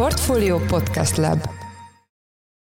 Portfolio 0.00 0.58
Podcast 0.58 1.16
Lab 1.16 1.48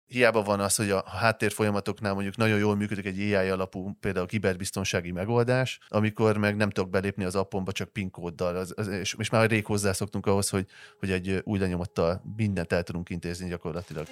hiába 0.07 0.43
van 0.43 0.61
az, 0.61 0.77
hogy 0.77 0.91
a 0.91 1.05
háttérfolyamatoknál 1.07 2.13
mondjuk 2.15 2.37
nagyon 2.37 2.59
jól 2.59 2.77
működik 2.77 3.07
egy 3.07 3.19
AI 3.19 3.49
alapú, 3.49 3.97
például 4.01 4.27
kiberbiztonsági 4.27 5.11
megoldás, 5.11 5.81
amikor 5.89 6.37
meg 6.37 6.57
nem 6.57 6.71
tudok 6.71 6.91
belépni 6.91 7.25
az 7.25 7.35
appomba 7.35 7.73
csak 7.73 7.89
PIN 7.89 8.11
kóddal, 8.11 8.57
az, 8.57 8.73
az, 8.77 8.89
és, 8.89 9.15
és 9.19 9.31
már 9.31 9.51
rég 9.51 9.67
hozzászoktunk 9.67 10.27
ahhoz, 10.27 10.49
hogy, 10.49 10.67
hogy 10.99 11.11
egy 11.11 11.41
új 11.45 11.59
lenyomattal 11.59 12.23
mindent 12.37 12.73
el 12.73 12.83
tudunk 12.83 13.11
intézni 13.11 13.49
gyakorlatilag. 13.49 14.07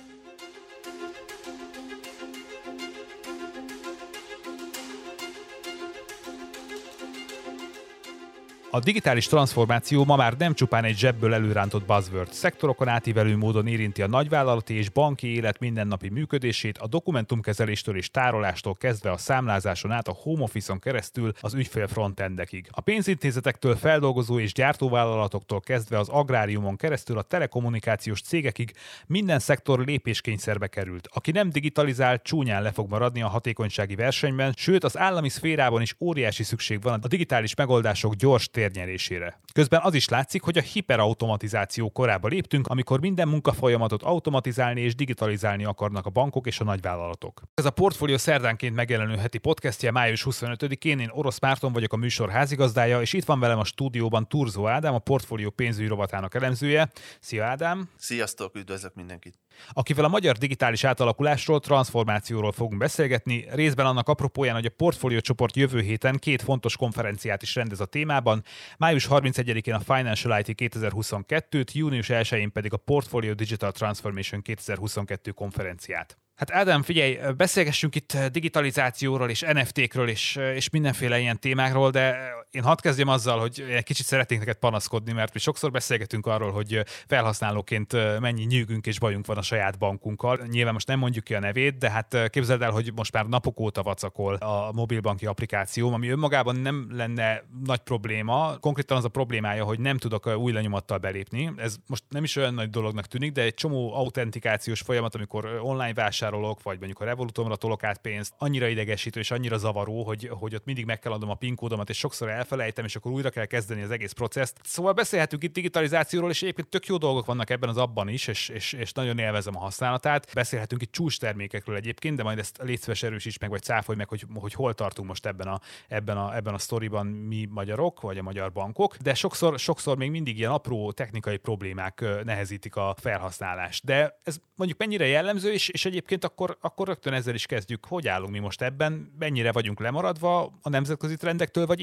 A 8.75 8.81
digitális 8.81 9.27
transformáció 9.27 10.05
ma 10.05 10.17
már 10.17 10.37
nem 10.37 10.55
csupán 10.55 10.85
egy 10.85 10.99
zsebből 10.99 11.35
előrántott 11.35 11.85
buzzword. 11.85 12.33
Szektorokon 12.33 12.89
átívelő 12.89 13.37
módon 13.37 13.67
érinti 13.67 14.03
a 14.03 14.07
nagyvállalati 14.07 14.75
és 14.75 14.89
banki 14.89 15.35
élet 15.35 15.59
mindennapi 15.59 16.09
működését, 16.09 16.79
a 16.79 16.87
dokumentumkezeléstől 16.87 17.97
és 17.97 18.11
tárolástól 18.11 18.75
kezdve 18.75 19.11
a 19.11 19.17
számlázáson 19.17 19.91
át 19.91 20.09
a 20.09 20.17
home 20.23 20.43
office-on 20.43 20.79
keresztül 20.79 21.33
az 21.41 21.55
ügyfél 21.55 21.87
frontendekig. 21.87 22.69
A 22.71 22.81
pénzintézetektől 22.81 23.77
feldolgozó 23.77 24.39
és 24.39 24.53
gyártóvállalatoktól 24.53 25.61
kezdve 25.61 25.99
az 25.99 26.09
agráriumon 26.09 26.77
keresztül 26.77 27.19
a 27.19 27.23
telekommunikációs 27.23 28.21
cégekig 28.21 28.73
minden 29.07 29.39
szektor 29.39 29.85
lépéskényszerbe 29.85 30.67
került. 30.67 31.09
Aki 31.13 31.31
nem 31.31 31.51
digitalizál, 31.51 32.19
csúnyán 32.23 32.63
le 32.63 32.73
fog 32.73 32.89
maradni 32.91 33.23
a 33.23 33.29
hatékonysági 33.29 33.95
versenyben, 33.95 34.53
sőt 34.57 34.85
az 34.85 34.99
állami 34.99 35.29
szférában 35.29 35.83
is 35.83 35.97
óriási 36.01 36.43
szükség 36.43 36.83
van 36.83 37.01
a 37.03 37.09
digitális 37.09 37.55
megoldások 37.55 38.15
gyors 38.15 38.49
térnyerésére. 38.63 39.41
Közben 39.53 39.81
az 39.83 39.95
is 39.95 40.09
látszik, 40.09 40.43
hogy 40.43 40.59
a 40.59 40.61
hiperautomatizáció 40.61 41.91
korába 41.91 42.29
léptünk, 42.29 42.67
amikor 42.67 43.01
minden 43.01 43.29
munkafolyamatot 43.29 44.03
automatizálni 44.03 44.81
és 44.81 44.95
digitalizálni 44.95 45.65
akarnak 45.65 46.07
a 46.07 46.11
bankok 46.11 46.47
és 46.47 46.61
a 46.61 46.65
nagyvállalatok. 46.65 47.43
Ez 47.55 47.65
a 47.65 47.71
portfólió 47.71 48.17
szerdánként 48.17 48.75
megjelenő 48.75 49.17
heti 49.17 49.39
podcastje 49.39 49.91
május 49.91 50.27
25-én, 50.31 50.99
én 50.99 51.11
Orosz 51.13 51.41
Márton 51.41 51.73
vagyok 51.73 51.93
a 51.93 51.97
műsor 51.97 52.31
házigazdája, 52.31 53.01
és 53.01 53.13
itt 53.13 53.25
van 53.25 53.41
velem 53.41 53.59
a 53.59 53.65
stúdióban 53.65 54.29
Turzó 54.29 54.67
Ádám, 54.67 54.95
a 54.95 54.99
portfólió 54.99 55.51
pénzügyi 55.51 55.89
rovatának 55.89 56.35
elemzője. 56.35 56.91
Szia 57.21 57.45
Ádám! 57.45 57.89
Sziasztok, 57.97 58.55
üdvözlök 58.55 58.95
mindenkit! 58.95 59.39
Akivel 59.73 60.05
a 60.05 60.09
magyar 60.09 60.37
digitális 60.37 60.85
átalakulásról, 60.85 61.61
transformációról 61.61 62.53
fogunk 62.53 62.79
beszélgetni, 62.79 63.47
részben 63.51 63.87
annak 63.87 64.09
apropóján, 64.09 64.55
hogy 64.55 64.67
a 64.67 64.75
portfólió 64.77 65.21
csoport 65.21 65.57
jövő 65.57 65.81
héten 65.81 66.17
két 66.19 66.43
fontos 66.43 66.77
konferenciát 66.77 67.43
is 67.43 67.55
rendez 67.55 67.81
a 67.81 67.85
témában, 67.85 68.45
május 68.79 69.07
31-én 69.11 69.75
a 69.75 69.95
Financial 69.95 70.39
IT 70.39 70.75
2022-t, 70.75 71.73
június 71.73 72.09
1-én 72.11 72.53
pedig 72.53 72.73
a 72.73 72.77
Portfolio 72.77 73.35
Digital 73.35 73.73
Transformation 73.73 74.43
2022 74.43 75.31
konferenciát. 75.31 76.17
Hát 76.35 76.51
Ádám, 76.51 76.83
figyelj, 76.83 77.19
beszélgessünk 77.37 77.95
itt 77.95 78.19
digitalizációról 78.33 79.31
és 79.31 79.41
NFT-kről 79.41 80.09
és, 80.09 80.37
és 80.55 80.71
mindenféle 80.71 81.19
ilyen 81.19 81.39
témákról, 81.39 81.91
de 81.91 82.33
én 82.53 82.63
hadd 82.63 82.81
kezdjem 82.81 83.09
azzal, 83.09 83.41
hogy 83.41 83.65
egy 83.71 83.83
kicsit 83.83 84.07
szeretnénk 84.07 84.41
neked 84.45 84.61
panaszkodni, 84.61 85.13
mert 85.13 85.35
mi 85.35 85.41
sokszor 85.41 85.71
beszélgetünk 85.71 86.27
arról, 86.27 86.51
hogy 86.51 86.83
felhasználóként 86.87 88.21
mennyi 88.21 88.45
nyűgünk 88.45 88.87
és 88.87 88.99
bajunk 88.99 89.27
van 89.27 89.37
a 89.37 89.43
saját 89.43 89.79
bankunkkal. 89.79 90.39
Nyilván 90.51 90.73
most 90.73 90.87
nem 90.87 90.99
mondjuk 90.99 91.25
ki 91.25 91.35
a 91.35 91.41
nevét, 91.41 91.79
de 91.79 91.91
hát 91.91 92.31
képzeld 92.31 92.63
el, 92.63 92.71
hogy 92.71 92.93
most 92.95 93.13
már 93.13 93.27
napok 93.27 93.61
óta 93.61 93.83
vacakol 93.83 94.35
a 94.35 94.73
mobilbanki 94.73 95.27
applikáció, 95.27 95.93
ami 95.93 96.09
önmagában 96.09 96.57
nem 96.57 96.87
lenne 96.91 97.43
nagy 97.65 97.79
probléma. 97.81 98.57
Konkrétan 98.61 98.97
az 98.97 99.05
a 99.05 99.09
problémája, 99.09 99.65
hogy 99.65 99.81
nem 99.81 99.99
tudok 99.99 100.27
új 100.27 100.53
lenyomattal 100.53 100.99
belépni. 100.99 101.53
Ez 101.57 101.77
most 101.87 102.05
nem 102.09 102.25
is 102.25 102.37
olyan 102.37 102.55
nagy 102.55 102.71
dolognak 102.71 103.07
tűnik, 103.07 103.33
de 103.33 103.43
egy 103.43 103.55
csomó 103.55 103.95
autentikációs 103.95 104.81
folyamat, 104.81 105.15
amikor 105.15 105.61
online 105.63 105.95
vásárolok, 105.95 106.63
vagy 106.63 106.79
mondjuk 106.79 107.01
a 107.01 107.05
Revolutomra 107.05 107.57
tolok 107.57 107.85
át 107.85 107.99
pénzt, 107.99 108.35
annyira 108.39 108.67
idegesítő 108.67 109.21
és 109.21 109.31
annyira 109.31 109.59
zavaró, 109.59 110.05
hogy, 110.05 110.29
hogy 110.33 110.55
ott 110.55 110.65
mindig 110.65 110.85
meg 110.85 110.99
kell 110.99 111.13
adnom 111.13 111.31
a 111.31 111.35
PIN 111.35 111.55
kódomat, 111.55 111.89
és 111.89 111.99
sokszor 111.99 112.29
elfelejtem, 112.43 112.85
és 112.85 112.97
akkor 112.97 113.13
újra 113.13 113.31
kell 113.31 113.45
kezdeni 113.45 113.83
az 113.83 113.91
egész 113.91 114.13
processzt. 114.13 114.59
Szóval 114.63 114.93
beszélhetünk 114.93 115.43
itt 115.43 115.53
digitalizációról, 115.53 116.31
és 116.31 116.43
egyébként 116.43 116.69
tök 116.69 116.87
jó 116.87 116.97
dolgok 116.97 117.27
vannak 117.27 117.51
ebben 117.51 117.69
az 117.69 117.77
abban 117.77 118.09
is, 118.09 118.27
és, 118.27 118.49
és, 118.49 118.73
és 118.73 118.93
nagyon 118.93 119.19
élvezem 119.19 119.57
a 119.57 119.59
használatát. 119.59 120.31
Beszélhetünk 120.35 120.83
itt 120.83 120.93
csúcs 120.93 121.19
termékekről 121.19 121.77
egyébként, 121.77 122.17
de 122.17 122.23
majd 122.23 122.39
ezt 122.39 122.59
létszíves 122.63 123.03
erősíts 123.03 123.39
meg, 123.39 123.51
vagy 123.51 123.63
cáfolj 123.63 123.99
meg, 123.99 124.09
hogy, 124.09 124.27
hogy 124.35 124.53
hol 124.53 124.75
tartunk 124.75 125.09
most 125.09 125.27
ebben 125.27 125.49
a, 125.49 125.61
ebben 125.89 126.17
a, 126.17 126.37
ebben 126.37 126.55
a 126.55 126.59
sztoriban 126.59 127.07
mi 127.07 127.49
magyarok, 127.51 128.01
vagy 128.01 128.19
a 128.19 128.23
magyar 128.23 128.53
bankok. 128.53 128.97
De 128.97 129.15
sokszor, 129.15 129.59
sokszor 129.59 129.97
még 129.97 130.11
mindig 130.11 130.39
ilyen 130.39 130.51
apró 130.51 130.93
technikai 130.93 131.37
problémák 131.37 132.05
nehezítik 132.25 132.77
a 132.77 132.95
felhasználást. 133.01 133.85
De 133.85 134.21
ez 134.23 134.37
mondjuk 134.55 134.79
mennyire 134.79 135.07
jellemző, 135.07 135.53
és, 135.53 135.69
és 135.69 135.85
egyébként 135.85 136.25
akkor, 136.25 136.57
akkor 136.61 136.87
rögtön 136.87 137.13
ezzel 137.13 137.35
is 137.35 137.47
kezdjük. 137.47 137.85
Hogy 137.85 138.09
állunk 138.09 138.31
mi 138.31 138.39
most 138.39 138.63
ebben? 138.63 139.13
Mennyire 139.19 139.53
vagyunk 139.53 139.81
lemaradva 139.81 140.59
a 140.63 140.69
nemzetközi 140.69 141.17
trendektől, 141.17 141.67
vagy 141.67 141.81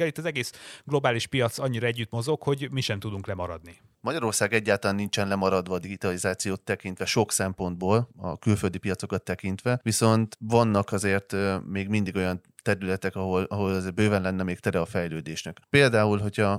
éppenséggel 0.00 0.06
itt 0.06 0.18
az 0.18 0.24
egész 0.24 0.52
globális 0.84 1.26
piac 1.26 1.58
annyira 1.58 1.86
együtt 1.86 2.10
mozog, 2.10 2.42
hogy 2.42 2.68
mi 2.70 2.80
sem 2.80 2.98
tudunk 2.98 3.26
lemaradni? 3.26 3.76
Magyarország 4.00 4.52
egyáltalán 4.52 4.96
nincsen 4.96 5.28
lemaradva 5.28 5.74
a 5.74 5.78
digitalizációt 5.78 6.60
tekintve 6.60 7.04
sok 7.04 7.32
szempontból, 7.32 8.08
a 8.16 8.38
külföldi 8.38 8.78
piacokat 8.78 9.22
tekintve, 9.22 9.80
viszont 9.82 10.36
vannak 10.40 10.92
azért 10.92 11.36
még 11.66 11.88
mindig 11.88 12.16
olyan 12.16 12.40
területek, 12.74 13.16
ahol, 13.16 13.42
ahol 13.42 13.74
azért 13.74 13.94
bőven 13.94 14.22
lenne 14.22 14.42
még 14.42 14.58
tere 14.58 14.80
a 14.80 14.84
fejlődésnek. 14.84 15.58
Például, 15.70 16.18
hogyha 16.18 16.52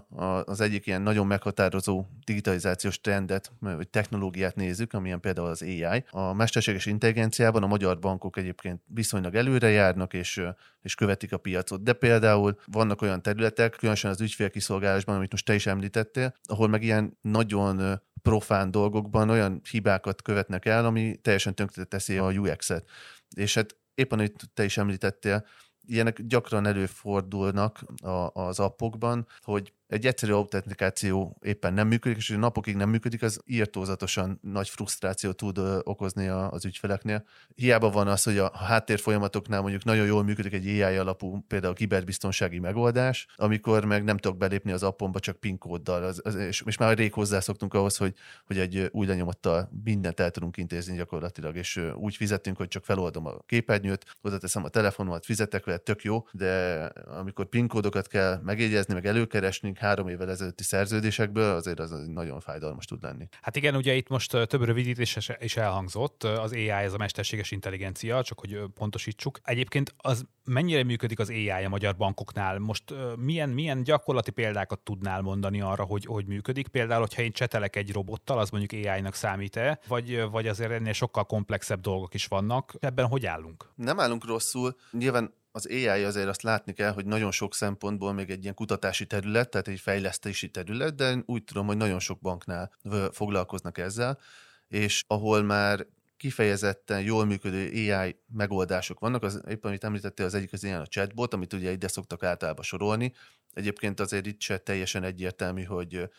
az 0.45 0.61
egyik 0.61 0.85
ilyen 0.85 1.01
nagyon 1.01 1.27
meghatározó 1.27 2.05
digitalizációs 2.25 3.01
trendet, 3.01 3.51
vagy 3.59 3.89
technológiát 3.89 4.55
nézzük, 4.55 4.93
amilyen 4.93 5.19
például 5.19 5.47
az 5.47 5.61
AI, 5.61 6.05
a 6.09 6.33
mesterséges 6.33 6.85
intelligenciában 6.85 7.63
a 7.63 7.67
magyar 7.67 7.99
bankok 7.99 8.37
egyébként 8.37 8.81
viszonylag 8.85 9.35
előre 9.35 9.69
járnak, 9.69 10.13
és, 10.13 10.41
és 10.81 10.95
követik 10.95 11.33
a 11.33 11.37
piacot. 11.37 11.83
De 11.83 11.93
például 11.93 12.59
vannak 12.65 13.01
olyan 13.01 13.21
területek, 13.21 13.75
különösen 13.75 14.11
az 14.11 14.21
ügyfélkiszolgálásban, 14.21 15.15
amit 15.15 15.31
most 15.31 15.45
te 15.45 15.53
is 15.53 15.65
említettél, 15.65 16.33
ahol 16.43 16.67
meg 16.67 16.83
ilyen 16.83 17.17
nagyon 17.21 18.01
profán 18.21 18.71
dolgokban 18.71 19.29
olyan 19.29 19.61
hibákat 19.71 20.21
követnek 20.21 20.65
el, 20.65 20.85
ami 20.85 21.15
teljesen 21.21 21.55
tönkre 21.55 21.83
teszi 21.83 22.17
a 22.17 22.31
UX-et. 22.31 22.89
És 23.35 23.53
hát 23.53 23.75
éppen, 23.95 24.19
hogy 24.19 24.33
te 24.53 24.63
is 24.63 24.77
említettél, 24.77 25.45
ilyenek 25.87 26.21
gyakran 26.21 26.65
előfordulnak 26.65 27.83
a, 28.01 28.41
az 28.41 28.59
appokban, 28.59 29.27
hogy 29.41 29.73
egy 29.87 30.05
egyszerű 30.05 30.31
autentikáció 30.31 31.37
éppen 31.41 31.73
nem 31.73 31.87
működik, 31.87 32.17
és 32.17 32.29
hogy 32.29 32.37
napokig 32.37 32.75
nem 32.75 32.89
működik, 32.89 33.23
az 33.23 33.41
írtózatosan 33.45 34.39
nagy 34.41 34.69
frusztrációt 34.69 35.35
tud 35.37 35.57
okozni 35.83 36.27
az 36.27 36.65
ügyfeleknél. 36.65 37.25
Hiába 37.55 37.89
van 37.89 38.07
az, 38.07 38.23
hogy 38.23 38.37
a 38.37 38.57
háttérfolyamatoknál 38.57 39.61
mondjuk 39.61 39.83
nagyon 39.83 40.05
jól 40.05 40.23
működik 40.23 40.53
egy 40.53 40.67
AI 40.67 40.95
alapú, 40.95 41.43
például 41.47 41.73
kiberbiztonsági 41.73 42.59
megoldás, 42.59 43.27
amikor 43.35 43.85
meg 43.85 44.03
nem 44.03 44.17
tudok 44.17 44.37
belépni 44.37 44.71
az 44.71 44.83
appomba 44.83 45.19
csak 45.19 45.35
PIN 45.37 45.57
kóddal, 45.57 46.13
és, 46.47 46.63
és 46.65 46.77
már 46.77 46.97
rég 46.97 47.13
hozzászoktunk 47.13 47.73
ahhoz, 47.73 47.97
hogy, 47.97 48.13
hogy 48.45 48.57
egy 48.57 48.89
új 48.91 49.05
lenyomattal 49.05 49.69
mindent 49.83 50.19
el 50.19 50.31
tudunk 50.31 50.57
intézni 50.57 50.95
gyakorlatilag, 50.95 51.55
és 51.55 51.81
úgy 51.95 52.15
fizetünk, 52.15 52.57
hogy 52.57 52.67
csak 52.67 52.85
feloldom 52.85 53.25
a 53.25 53.39
képernyőt, 53.45 54.05
oda 54.21 54.37
teszem 54.37 54.63
a 54.63 54.69
telefonomat, 54.69 55.25
fizetek 55.25 55.65
vele, 55.65 55.77
tök 55.77 56.03
jó, 56.03 56.27
de 56.31 56.83
amikor 57.05 57.45
PIN 57.45 57.67
kell 58.09 58.39
megjegyezni, 58.43 58.93
meg 58.93 59.05
előkeresni, 59.05 59.73
még 59.77 59.85
három 59.87 60.07
évvel 60.07 60.29
ezelőtti 60.29 60.63
szerződésekből, 60.63 61.55
azért 61.55 61.79
az 61.79 61.91
nagyon 62.07 62.39
fájdalmas 62.39 62.85
tud 62.85 63.03
lenni. 63.03 63.27
Hát 63.41 63.55
igen, 63.55 63.75
ugye 63.75 63.93
itt 63.93 64.07
most 64.07 64.31
több 64.47 64.63
rövidítés 64.63 65.17
is 65.39 65.57
elhangzott, 65.57 66.23
az 66.23 66.51
AI, 66.51 66.69
ez 66.69 66.93
a 66.93 66.97
mesterséges 66.97 67.51
intelligencia, 67.51 68.23
csak 68.23 68.39
hogy 68.39 68.59
pontosítsuk. 68.73 69.39
Egyébként 69.43 69.93
az 69.97 70.25
mennyire 70.43 70.83
működik 70.83 71.19
az 71.19 71.29
AI 71.29 71.49
a 71.49 71.69
magyar 71.69 71.95
bankoknál? 71.95 72.59
Most 72.59 72.83
milyen, 73.17 73.49
milyen 73.49 73.83
gyakorlati 73.83 74.31
példákat 74.31 74.79
tudnál 74.79 75.21
mondani 75.21 75.61
arra, 75.61 75.83
hogy, 75.83 76.05
hogy 76.05 76.25
működik? 76.25 76.67
Például, 76.67 76.99
hogyha 76.99 77.21
én 77.21 77.31
csetelek 77.31 77.75
egy 77.75 77.91
robottal, 77.91 78.39
az 78.39 78.49
mondjuk 78.49 78.85
AI-nak 78.85 79.13
számít-e? 79.13 79.79
Vagy, 79.87 80.29
vagy 80.31 80.47
azért 80.47 80.71
ennél 80.71 80.93
sokkal 80.93 81.23
komplexebb 81.23 81.81
dolgok 81.81 82.13
is 82.13 82.25
vannak? 82.25 82.73
Ebben 82.79 83.05
hogy 83.05 83.25
állunk? 83.25 83.69
Nem 83.75 83.99
állunk 83.99 84.25
rosszul. 84.25 84.75
Nyilván 84.91 85.33
az 85.57 85.67
AI 85.69 86.03
azért 86.03 86.27
azt 86.27 86.41
látni 86.41 86.73
kell, 86.73 86.91
hogy 86.91 87.05
nagyon 87.05 87.31
sok 87.31 87.55
szempontból 87.55 88.13
még 88.13 88.29
egy 88.29 88.41
ilyen 88.41 88.53
kutatási 88.53 89.05
terület, 89.05 89.49
tehát 89.49 89.67
egy 89.67 89.79
fejlesztési 89.79 90.49
terület, 90.49 90.95
de 90.95 91.23
úgy 91.25 91.43
tudom, 91.43 91.65
hogy 91.67 91.77
nagyon 91.77 91.99
sok 91.99 92.19
banknál 92.21 92.71
foglalkoznak 93.11 93.77
ezzel, 93.77 94.19
és 94.67 95.03
ahol 95.07 95.41
már 95.41 95.85
kifejezetten 96.17 97.01
jól 97.01 97.25
működő 97.25 97.91
AI 97.91 98.19
megoldások 98.33 98.99
vannak, 98.99 99.23
az 99.23 99.41
éppen 99.47 99.69
amit 99.69 99.83
említettél, 99.83 100.25
az 100.25 100.33
egyik 100.33 100.53
az 100.53 100.63
ilyen 100.63 100.81
a 100.81 100.87
chatbot, 100.87 101.33
amit 101.33 101.53
ugye 101.53 101.71
ide 101.71 101.87
szoktak 101.87 102.23
általában 102.23 102.63
sorolni. 102.63 103.13
Egyébként 103.53 103.99
azért 103.99 104.25
itt 104.25 104.41
se 104.41 104.57
teljesen 104.57 105.03
egyértelmű, 105.03 105.63
hogy 105.63 106.09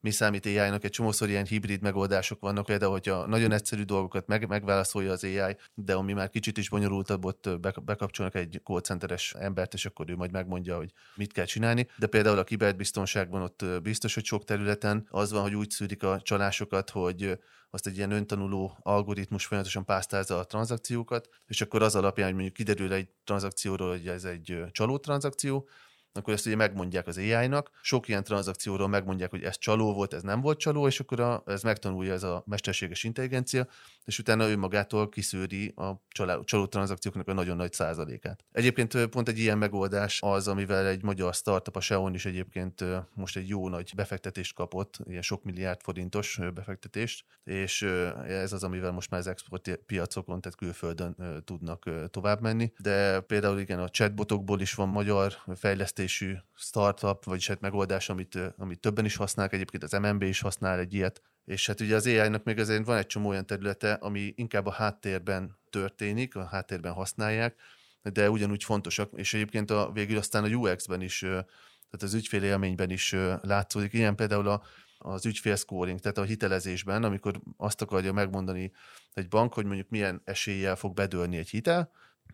mi 0.00 0.10
számít 0.10 0.46
AI-nak, 0.46 0.84
egy 0.84 0.90
csomószor 0.90 1.28
ilyen 1.28 1.46
hibrid 1.46 1.82
megoldások 1.82 2.40
vannak, 2.40 2.66
például, 2.66 2.92
hogyha 2.92 3.26
nagyon 3.26 3.52
egyszerű 3.52 3.82
dolgokat 3.82 4.26
meg, 4.26 4.48
megválaszolja 4.48 5.12
az 5.12 5.24
AI, 5.24 5.56
de 5.74 5.94
ami 5.94 6.12
már 6.12 6.28
kicsit 6.28 6.58
is 6.58 6.68
bonyolultabb, 6.68 7.24
ott 7.24 7.48
bekapcsolnak 7.82 8.34
egy 8.34 8.60
call 8.64 8.80
centeres 8.80 9.34
embert, 9.38 9.74
és 9.74 9.86
akkor 9.86 10.10
ő 10.10 10.16
majd 10.16 10.30
megmondja, 10.32 10.76
hogy 10.76 10.92
mit 11.14 11.32
kell 11.32 11.44
csinálni. 11.44 11.86
De 11.98 12.06
például 12.06 12.38
a 12.38 12.44
kiberbiztonságban 12.44 13.42
ott 13.42 13.64
biztos, 13.82 14.14
hogy 14.14 14.24
sok 14.24 14.44
területen 14.44 15.06
az 15.10 15.32
van, 15.32 15.42
hogy 15.42 15.54
úgy 15.54 15.70
szűrik 15.70 16.02
a 16.02 16.20
csalásokat, 16.22 16.90
hogy 16.90 17.38
azt 17.70 17.86
egy 17.86 17.96
ilyen 17.96 18.10
öntanuló 18.10 18.78
algoritmus 18.82 19.46
folyamatosan 19.46 19.84
pásztázza 19.84 20.38
a 20.38 20.44
tranzakciókat, 20.44 21.28
és 21.46 21.60
akkor 21.60 21.82
az 21.82 21.94
alapján, 21.94 22.26
hogy 22.26 22.34
mondjuk 22.34 22.56
kiderül 22.56 22.92
egy 22.92 23.08
tranzakcióról, 23.24 23.88
hogy 23.90 24.08
ez 24.08 24.24
egy 24.24 24.62
csaló 24.70 24.98
tranzakció, 24.98 25.68
akkor 26.12 26.32
ezt 26.32 26.46
ugye 26.46 26.56
megmondják 26.56 27.06
az 27.06 27.18
AI-nak, 27.18 27.70
sok 27.82 28.08
ilyen 28.08 28.24
tranzakcióról 28.24 28.88
megmondják, 28.88 29.30
hogy 29.30 29.42
ez 29.42 29.58
csaló 29.58 29.92
volt, 29.92 30.14
ez 30.14 30.22
nem 30.22 30.40
volt 30.40 30.58
csaló, 30.58 30.86
és 30.86 31.00
akkor 31.00 31.20
a, 31.20 31.42
ez 31.46 31.62
megtanulja 31.62 32.12
ez 32.12 32.22
a 32.22 32.42
mesterséges 32.46 33.04
intelligencia, 33.04 33.66
és 34.04 34.18
utána 34.18 34.48
ő 34.48 34.56
magától 34.56 35.08
kiszűri 35.08 35.72
a 35.76 35.90
csaló, 36.08 36.44
csaló 36.44 36.66
tranzakcióknak 36.66 37.28
a 37.28 37.32
nagyon 37.32 37.56
nagy 37.56 37.72
százalékát. 37.72 38.44
Egyébként 38.52 39.06
pont 39.06 39.28
egy 39.28 39.38
ilyen 39.38 39.58
megoldás 39.58 40.18
az, 40.22 40.48
amivel 40.48 40.86
egy 40.86 41.02
magyar 41.02 41.34
startup, 41.34 41.76
a 41.76 41.78
Xeon 41.78 42.14
is 42.14 42.24
egyébként 42.24 42.84
most 43.14 43.36
egy 43.36 43.48
jó 43.48 43.68
nagy 43.68 43.92
befektetést 43.96 44.54
kapott, 44.54 44.98
ilyen 45.04 45.22
sok 45.22 45.42
milliárd 45.42 45.80
forintos 45.80 46.40
befektetést, 46.54 47.24
és 47.44 47.82
ez 48.26 48.52
az, 48.52 48.64
amivel 48.64 48.92
most 48.92 49.10
már 49.10 49.20
az 49.20 49.26
export 49.26 49.80
piacokon, 49.86 50.40
tehát 50.40 50.58
külföldön 50.58 51.16
tudnak 51.44 51.90
tovább 52.10 52.40
menni. 52.40 52.72
De 52.78 53.20
például 53.20 53.58
igen, 53.58 53.78
a 53.78 53.88
chatbotokból 53.88 54.60
is 54.60 54.74
van 54.74 54.88
magyar 54.88 55.34
fejlesztés 55.54 55.99
fejlesztésű 56.00 56.36
startup, 56.54 57.24
vagyis 57.24 57.48
hát 57.48 57.60
megoldás, 57.60 58.08
amit, 58.08 58.38
amit 58.56 58.80
többen 58.80 59.04
is 59.04 59.16
használnak, 59.16 59.54
egyébként 59.54 59.82
az 59.82 59.92
MNB 59.92 60.22
is 60.22 60.40
használ 60.40 60.78
egy 60.78 60.94
ilyet, 60.94 61.22
és 61.44 61.66
hát 61.66 61.80
ugye 61.80 61.94
az 61.94 62.06
AI-nak 62.06 62.44
még 62.44 62.58
azért 62.58 62.84
van 62.84 62.96
egy 62.96 63.06
csomó 63.06 63.28
olyan 63.28 63.46
területe, 63.46 63.92
ami 63.92 64.32
inkább 64.36 64.66
a 64.66 64.70
háttérben 64.70 65.58
történik, 65.70 66.36
a 66.36 66.44
háttérben 66.44 66.92
használják, 66.92 67.56
de 68.02 68.30
ugyanúgy 68.30 68.64
fontosak, 68.64 69.10
és 69.16 69.34
egyébként 69.34 69.70
a, 69.70 69.90
végül 69.92 70.18
aztán 70.18 70.44
a 70.44 70.48
UX-ben 70.48 71.00
is, 71.00 71.18
tehát 71.18 72.02
az 72.02 72.14
ügyfélélményben 72.14 72.90
is 72.90 73.16
látszódik. 73.40 73.92
Ilyen 73.92 74.16
például 74.16 74.48
a, 74.48 74.62
az 74.98 75.26
ügyfélscoring, 75.26 76.00
tehát 76.00 76.18
a 76.18 76.22
hitelezésben, 76.22 77.04
amikor 77.04 77.40
azt 77.56 77.82
akarja 77.82 78.12
megmondani 78.12 78.72
egy 79.12 79.28
bank, 79.28 79.54
hogy 79.54 79.64
mondjuk 79.64 79.88
milyen 79.88 80.20
eséllyel 80.24 80.76
fog 80.76 80.94
bedőlni 80.94 81.36
egy 81.36 81.48
hitel, 81.48 81.90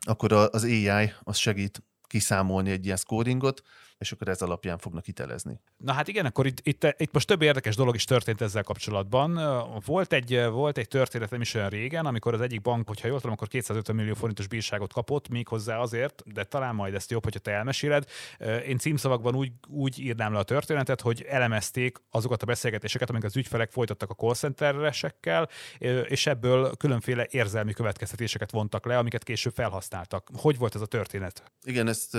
akkor 0.06 0.32
az 0.32 0.64
AI 0.64 1.12
az 1.22 1.36
segít 1.36 1.82
kiszámolni 2.06 2.70
egy 2.70 2.84
ilyen 2.84 2.96
scoringot, 2.96 3.62
és 3.98 4.12
akkor 4.12 4.28
ez 4.28 4.42
alapján 4.42 4.78
fognak 4.78 5.04
hitelezni. 5.04 5.60
Na 5.76 5.92
hát 5.92 6.08
igen, 6.08 6.26
akkor 6.26 6.46
itt, 6.46 6.60
itt, 6.62 6.94
itt 6.96 7.12
most 7.12 7.26
több 7.26 7.42
érdekes 7.42 7.76
dolog 7.76 7.94
is 7.94 8.04
történt 8.04 8.40
ezzel 8.40 8.62
kapcsolatban. 8.62 9.40
Volt 9.84 10.12
egy, 10.12 10.44
volt 10.50 10.78
egy 10.78 10.88
történetem 10.88 11.40
is 11.40 11.54
olyan 11.54 11.68
régen, 11.68 12.06
amikor 12.06 12.34
az 12.34 12.40
egyik 12.40 12.60
bank, 12.60 12.88
hogyha 12.88 13.08
jól 13.08 13.20
tudom, 13.20 13.32
akkor 13.32 13.48
250 13.48 13.96
millió 13.96 14.14
forintos 14.14 14.46
bírságot 14.46 14.92
kapott, 14.92 15.28
méghozzá 15.28 15.78
azért, 15.78 16.22
de 16.32 16.44
talán 16.44 16.74
majd 16.74 16.94
ezt 16.94 17.10
jobb, 17.10 17.22
hogyha 17.22 17.40
te 17.40 17.50
elmeséled. 17.50 18.04
Én 18.66 18.78
címszavakban 18.78 19.34
úgy, 19.34 19.52
úgy 19.68 19.98
írnám 19.98 20.32
le 20.32 20.38
a 20.38 20.42
történetet, 20.42 21.00
hogy 21.00 21.22
elemezték 21.28 21.98
azokat 22.10 22.42
a 22.42 22.46
beszélgetéseket, 22.46 23.10
amiket 23.10 23.28
az 23.28 23.36
ügyfelek 23.36 23.70
folytattak 23.70 24.10
a 24.10 24.14
call 24.14 24.34
centeresekkel, 24.34 25.48
és 26.08 26.26
ebből 26.26 26.76
különféle 26.76 27.26
érzelmi 27.30 27.72
következtetéseket 27.72 28.50
vontak 28.50 28.86
le, 28.86 28.98
amiket 28.98 29.22
később 29.22 29.52
felhasználtak. 29.54 30.30
Hogy 30.36 30.58
volt 30.58 30.74
ez 30.74 30.80
a 30.80 30.86
történet? 30.86 31.42
Igen, 31.64 31.88
ezt 31.88 32.18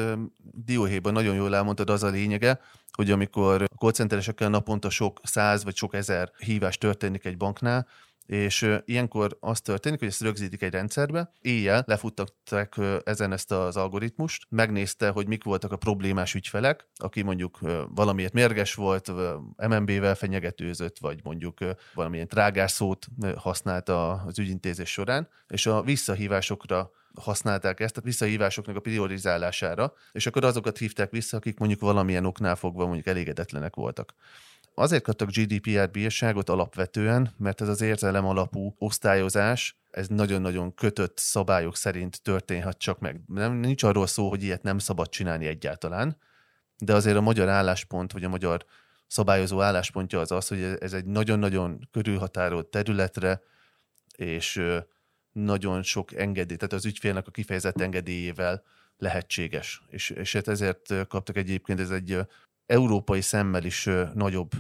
dióhéjban 0.65 1.13
nagyon 1.13 1.35
jól 1.35 1.49
elmondtad, 1.67 1.89
az 1.89 2.03
a 2.03 2.09
lényege, 2.09 2.59
hogy 2.91 3.11
amikor 3.11 3.61
a 3.61 3.75
callcenteresekkel 3.77 4.49
naponta 4.49 4.89
sok 4.89 5.19
száz 5.23 5.63
vagy 5.63 5.75
sok 5.75 5.93
ezer 5.93 6.31
hívás 6.37 6.77
történik 6.77 7.25
egy 7.25 7.37
banknál, 7.37 7.87
és 8.27 8.69
ilyenkor 8.85 9.37
az 9.39 9.61
történik, 9.61 9.99
hogy 9.99 10.07
ezt 10.07 10.21
rögzítik 10.21 10.61
egy 10.61 10.71
rendszerbe, 10.71 11.31
éjjel 11.41 11.83
lefuttatták 11.87 12.75
ezen 13.03 13.31
ezt 13.31 13.51
az 13.51 13.77
algoritmust, 13.77 14.45
megnézte, 14.49 15.09
hogy 15.09 15.27
mik 15.27 15.43
voltak 15.43 15.71
a 15.71 15.77
problémás 15.77 16.33
ügyfelek, 16.33 16.87
aki 16.95 17.21
mondjuk 17.21 17.59
valamiért 17.89 18.33
mérges 18.33 18.73
volt, 18.73 19.11
MNB-vel 19.57 20.15
fenyegetőzött, 20.15 20.97
vagy 20.99 21.19
mondjuk 21.23 21.57
valamilyen 21.93 22.27
trágás 22.27 22.71
szót 22.71 23.07
használta 23.35 24.11
az 24.11 24.39
ügyintézés 24.39 24.89
során, 24.89 25.27
és 25.47 25.65
a 25.65 25.81
visszahívásokra 25.81 26.91
használták 27.21 27.79
ezt, 27.79 27.97
a 27.97 28.01
visszahívásoknak 28.01 28.75
a 28.75 28.79
priorizálására, 28.79 29.93
és 30.11 30.25
akkor 30.25 30.43
azokat 30.43 30.77
hívták 30.77 31.11
vissza, 31.11 31.37
akik 31.37 31.59
mondjuk 31.59 31.81
valamilyen 31.81 32.25
oknál 32.25 32.55
fogva 32.55 32.85
mondjuk 32.85 33.07
elégedetlenek 33.07 33.75
voltak. 33.75 34.13
Azért 34.79 35.03
kaptak 35.03 35.31
GDPR 35.31 35.91
bírságot 35.91 36.49
alapvetően, 36.49 37.33
mert 37.37 37.61
ez 37.61 37.67
az 37.67 37.81
érzelem 37.81 38.25
alapú 38.25 38.75
osztályozás, 38.79 39.77
ez 39.91 40.07
nagyon-nagyon 40.07 40.73
kötött 40.73 41.17
szabályok 41.17 41.75
szerint 41.75 42.21
történhet 42.21 42.77
csak 42.77 42.99
meg. 42.99 43.21
Nem, 43.27 43.53
nincs 43.53 43.83
arról 43.83 44.07
szó, 44.07 44.29
hogy 44.29 44.43
ilyet 44.43 44.63
nem 44.63 44.77
szabad 44.77 45.09
csinálni 45.09 45.45
egyáltalán, 45.45 46.17
de 46.77 46.93
azért 46.93 47.17
a 47.17 47.21
magyar 47.21 47.49
álláspont, 47.49 48.11
vagy 48.11 48.23
a 48.23 48.29
magyar 48.29 48.65
szabályozó 49.07 49.61
álláspontja 49.61 50.19
az 50.19 50.31
az, 50.31 50.47
hogy 50.47 50.61
ez 50.79 50.93
egy 50.93 51.05
nagyon-nagyon 51.05 51.87
körülhatárolt 51.91 52.67
területre, 52.67 53.41
és 54.15 54.61
nagyon 55.31 55.83
sok 55.83 56.13
engedély, 56.13 56.57
tehát 56.57 56.73
az 56.73 56.85
ügyfélnek 56.85 57.27
a 57.27 57.31
kifejezett 57.31 57.81
engedélyével 57.81 58.63
lehetséges. 58.97 59.81
És, 59.89 60.09
és 60.09 60.33
hát 60.33 60.47
ezért 60.47 61.07
kaptak 61.07 61.37
egyébként, 61.37 61.79
ez 61.79 61.89
egy 61.89 62.19
európai 62.67 63.21
szemmel 63.21 63.63
is 63.63 63.89
nagyobb 64.13 64.51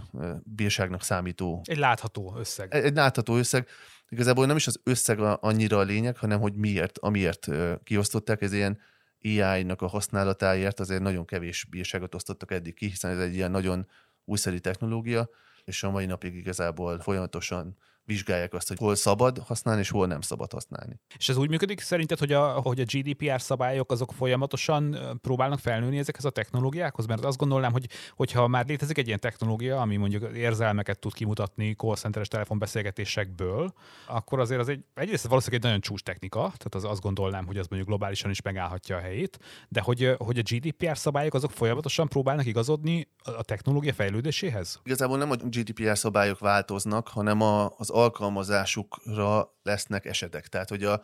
bírságnak 0.43 1.01
számító. 1.01 1.61
Egy 1.63 1.77
látható 1.77 2.35
összeg. 2.37 2.73
Egy, 2.73 2.95
látható 2.95 3.37
összeg. 3.37 3.67
Igazából 4.09 4.45
nem 4.45 4.55
is 4.55 4.67
az 4.67 4.79
összeg 4.83 5.19
annyira 5.19 5.77
a 5.77 5.83
lényeg, 5.83 6.17
hanem 6.17 6.39
hogy 6.39 6.53
miért, 6.53 6.97
amiért 6.97 7.47
kiosztották, 7.83 8.41
ez 8.41 8.53
ilyen 8.53 8.79
AI-nak 9.23 9.81
a 9.81 9.87
használatáért 9.87 10.79
azért 10.79 11.01
nagyon 11.01 11.25
kevés 11.25 11.65
bírságot 11.69 12.15
osztottak 12.15 12.51
eddig 12.51 12.73
ki, 12.73 12.87
hiszen 12.87 13.11
ez 13.11 13.19
egy 13.19 13.35
ilyen 13.35 13.51
nagyon 13.51 13.87
újszerű 14.25 14.57
technológia, 14.57 15.29
és 15.65 15.83
a 15.83 15.91
mai 15.91 16.05
napig 16.05 16.35
igazából 16.35 16.99
folyamatosan 16.99 17.77
vizsgálják 18.07 18.53
azt, 18.53 18.67
hogy 18.67 18.77
hol 18.77 18.95
szabad 18.95 19.37
használni, 19.37 19.81
és 19.81 19.89
hol 19.89 20.07
nem 20.07 20.21
szabad 20.21 20.51
használni. 20.51 20.99
És 21.17 21.29
ez 21.29 21.37
úgy 21.37 21.49
működik 21.49 21.79
szerinted, 21.79 22.19
hogy 22.19 22.31
a, 22.31 22.47
hogy 22.47 22.79
a 22.79 22.83
GDPR 22.83 23.41
szabályok 23.41 23.91
azok 23.91 24.13
folyamatosan 24.13 24.97
próbálnak 25.21 25.59
felnőni 25.59 25.97
ezekhez 25.97 26.25
a 26.25 26.29
technológiákhoz? 26.29 27.05
Mert 27.05 27.25
azt 27.25 27.37
gondolnám, 27.37 27.71
hogy 27.71 27.89
hogyha 28.15 28.47
már 28.47 28.65
létezik 28.65 28.97
egy 28.97 29.07
ilyen 29.07 29.19
technológia, 29.19 29.81
ami 29.81 29.95
mondjuk 29.95 30.35
érzelmeket 30.35 30.99
tud 30.99 31.13
kimutatni 31.13 31.73
call 31.73 31.95
centeres 31.95 32.27
telefonbeszélgetésekből, 32.27 33.73
akkor 34.07 34.39
azért 34.39 34.59
az 34.59 34.69
egy, 34.69 34.83
egyrészt 34.93 35.27
valószínűleg 35.27 35.59
egy 35.59 35.67
nagyon 35.67 35.81
csúcs 35.81 36.01
technika, 36.01 36.39
tehát 36.39 36.75
az 36.75 36.83
azt 36.83 37.01
gondolnám, 37.01 37.45
hogy 37.45 37.57
az 37.57 37.67
mondjuk 37.67 37.89
globálisan 37.89 38.29
is 38.29 38.41
megállhatja 38.41 38.95
a 38.95 38.99
helyét, 38.99 39.39
de 39.69 39.81
hogy, 39.81 40.15
hogy 40.17 40.37
a 40.37 40.41
GDPR 40.41 40.97
szabályok 40.97 41.33
azok 41.33 41.51
folyamatosan 41.51 42.07
próbálnak 42.07 42.45
igazodni 42.45 43.07
a 43.23 43.43
technológia 43.43 43.93
fejlődéséhez? 43.93 44.79
Igazából 44.83 45.17
nem 45.17 45.31
a 45.31 45.35
GDPR 45.35 45.97
szabályok 45.97 46.39
változnak, 46.39 47.07
hanem 47.07 47.41
a, 47.41 47.71
az 47.77 47.89
alkalmazásukra 47.97 49.57
lesznek 49.63 50.05
esetek. 50.05 50.47
Tehát, 50.47 50.69
hogy 50.69 50.83
a, 50.83 51.01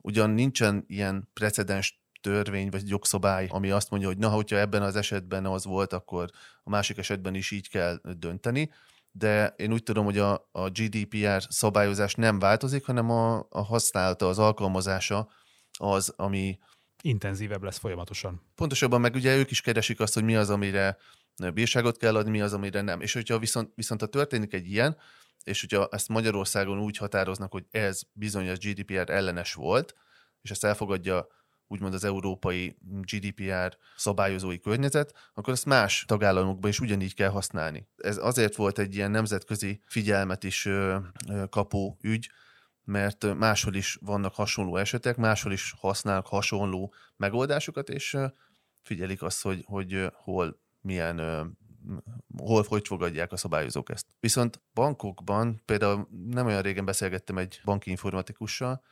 ugyan 0.00 0.30
nincsen 0.30 0.84
ilyen 0.86 1.28
precedens 1.32 2.00
törvény 2.20 2.68
vagy 2.70 2.88
jogszabály, 2.88 3.46
ami 3.50 3.70
azt 3.70 3.90
mondja, 3.90 4.08
hogy 4.08 4.18
na, 4.18 4.28
hogyha 4.28 4.56
ebben 4.56 4.82
az 4.82 4.96
esetben 4.96 5.46
az 5.46 5.64
volt, 5.64 5.92
akkor 5.92 6.30
a 6.62 6.70
másik 6.70 6.98
esetben 6.98 7.34
is 7.34 7.50
így 7.50 7.68
kell 7.68 8.00
dönteni, 8.18 8.70
de 9.12 9.54
én 9.56 9.72
úgy 9.72 9.82
tudom, 9.82 10.04
hogy 10.04 10.18
a, 10.18 10.48
a 10.52 10.68
GDPR 10.68 11.42
szabályozás 11.48 12.14
nem 12.14 12.38
változik, 12.38 12.86
hanem 12.86 13.10
a, 13.10 13.46
a 13.50 13.62
használata, 13.62 14.28
az 14.28 14.38
alkalmazása 14.38 15.28
az, 15.78 16.12
ami 16.16 16.58
intenzívebb 17.02 17.62
lesz 17.62 17.78
folyamatosan. 17.78 18.42
Pontosabban 18.54 19.00
meg 19.00 19.14
ugye 19.14 19.36
ők 19.36 19.50
is 19.50 19.60
keresik 19.60 20.00
azt, 20.00 20.14
hogy 20.14 20.24
mi 20.24 20.36
az, 20.36 20.50
amire 20.50 20.96
bírságot 21.54 21.96
kell 21.96 22.16
adni, 22.16 22.30
mi 22.30 22.40
az, 22.40 22.52
amire 22.52 22.80
nem. 22.80 23.00
És 23.00 23.12
hogyha 23.12 23.38
viszont, 23.38 23.72
viszont 23.74 24.00
ha 24.00 24.06
történik 24.06 24.52
egy 24.52 24.66
ilyen, 24.66 24.96
és 25.44 25.60
hogyha 25.60 25.88
ezt 25.90 26.08
Magyarországon 26.08 26.78
úgy 26.78 26.96
határoznak, 26.96 27.52
hogy 27.52 27.64
ez 27.70 28.02
bizonyos 28.12 28.58
GDPR 28.58 29.10
ellenes 29.10 29.54
volt, 29.54 29.94
és 30.42 30.50
ezt 30.50 30.64
elfogadja 30.64 31.26
úgymond 31.66 31.94
az 31.94 32.04
európai 32.04 32.76
GDPR 32.82 33.76
szabályozói 33.96 34.60
környezet, 34.60 35.14
akkor 35.34 35.52
ezt 35.52 35.64
más 35.64 36.04
tagállamokban 36.06 36.70
is 36.70 36.80
ugyanígy 36.80 37.14
kell 37.14 37.28
használni. 37.28 37.88
Ez 37.96 38.16
azért 38.16 38.54
volt 38.56 38.78
egy 38.78 38.94
ilyen 38.94 39.10
nemzetközi 39.10 39.82
figyelmet 39.86 40.44
is 40.44 40.68
kapó 41.48 41.96
ügy, 42.02 42.30
mert 42.84 43.34
máshol 43.34 43.74
is 43.74 43.98
vannak 44.00 44.34
hasonló 44.34 44.76
esetek, 44.76 45.16
máshol 45.16 45.52
is 45.52 45.74
használnak 45.78 46.26
hasonló 46.26 46.94
megoldásokat, 47.16 47.88
és 47.88 48.16
figyelik 48.82 49.22
azt, 49.22 49.42
hogy, 49.42 49.62
hogy 49.66 50.06
hol 50.12 50.60
milyen 50.80 51.16
hol, 52.36 52.64
hogy 52.68 52.86
fogadják 52.86 53.32
a 53.32 53.36
szabályozók 53.36 53.90
ezt. 53.90 54.06
Viszont 54.20 54.60
bankokban, 54.74 55.62
például 55.64 56.08
nem 56.26 56.46
olyan 56.46 56.62
régen 56.62 56.84
beszélgettem 56.84 57.38
egy 57.38 57.60
banki 57.64 57.90
informatikussal, 57.90 58.82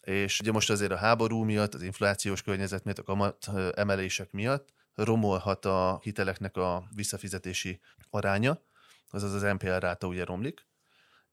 és 0.00 0.40
ugye 0.40 0.52
most 0.52 0.70
azért 0.70 0.92
a 0.92 0.96
háború 0.96 1.42
miatt, 1.42 1.74
az 1.74 1.82
inflációs 1.82 2.42
környezet 2.42 2.84
miatt, 2.84 2.98
a 2.98 3.02
kamat 3.02 3.50
emelések 3.74 4.32
miatt 4.32 4.72
romolhat 4.94 5.64
a 5.64 5.98
hiteleknek 6.02 6.56
a 6.56 6.88
visszafizetési 6.94 7.80
aránya, 8.10 8.60
azaz 9.10 9.32
az 9.34 9.42
NPL 9.42 9.78
ráta 9.78 10.06
ugye 10.06 10.24
romlik, 10.24 10.66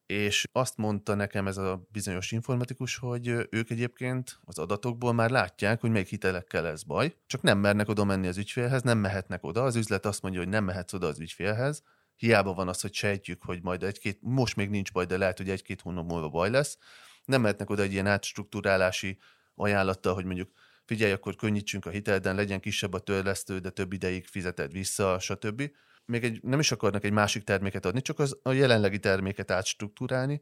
és 0.05 0.47
azt 0.51 0.77
mondta 0.77 1.15
nekem 1.15 1.47
ez 1.47 1.57
a 1.57 1.87
bizonyos 1.91 2.31
informatikus, 2.31 2.97
hogy 2.97 3.27
ők 3.49 3.69
egyébként 3.69 4.39
az 4.45 4.57
adatokból 4.57 5.13
már 5.13 5.29
látják, 5.29 5.81
hogy 5.81 5.89
melyik 5.89 6.07
hitelekkel 6.07 6.61
lesz 6.61 6.83
baj, 6.83 7.15
csak 7.27 7.41
nem 7.41 7.57
mernek 7.57 7.89
oda 7.89 8.03
menni 8.03 8.27
az 8.27 8.37
ügyfélhez, 8.37 8.81
nem 8.81 8.97
mehetnek 8.97 9.43
oda, 9.43 9.63
az 9.63 9.75
üzlet 9.75 10.05
azt 10.05 10.21
mondja, 10.21 10.39
hogy 10.39 10.49
nem 10.49 10.63
mehetsz 10.63 10.93
oda 10.93 11.07
az 11.07 11.19
ügyfélhez, 11.19 11.83
hiába 12.15 12.53
van 12.53 12.67
az, 12.67 12.81
hogy 12.81 12.93
sejtjük, 12.93 13.43
hogy 13.43 13.61
majd 13.61 13.83
egy-két, 13.83 14.19
most 14.21 14.55
még 14.55 14.69
nincs 14.69 14.91
baj, 14.91 15.05
de 15.05 15.17
lehet, 15.17 15.37
hogy 15.37 15.49
egy-két 15.49 15.81
hónap 15.81 16.09
múlva 16.09 16.29
baj 16.29 16.49
lesz, 16.49 16.77
nem 17.25 17.41
mehetnek 17.41 17.69
oda 17.69 17.81
egy 17.81 17.91
ilyen 17.91 18.07
átstruktúrálási 18.07 19.17
ajánlattal, 19.55 20.13
hogy 20.13 20.25
mondjuk 20.25 20.51
figyelj, 20.85 21.11
akkor 21.11 21.35
könnyítsünk 21.35 21.85
a 21.85 21.89
hitelden, 21.89 22.35
legyen 22.35 22.59
kisebb 22.59 22.93
a 22.93 22.99
törlesztő, 22.99 23.59
de 23.59 23.69
több 23.69 23.93
ideig 23.93 24.25
fizeted 24.25 24.71
vissza, 24.71 25.19
stb 25.19 25.71
még 26.05 26.23
egy, 26.23 26.43
nem 26.43 26.59
is 26.59 26.71
akarnak 26.71 27.03
egy 27.03 27.11
másik 27.11 27.43
terméket 27.43 27.85
adni, 27.85 28.01
csak 28.01 28.19
az, 28.19 28.39
a 28.43 28.51
jelenlegi 28.51 28.99
terméket 28.99 29.51
átstruktúrálni, 29.51 30.41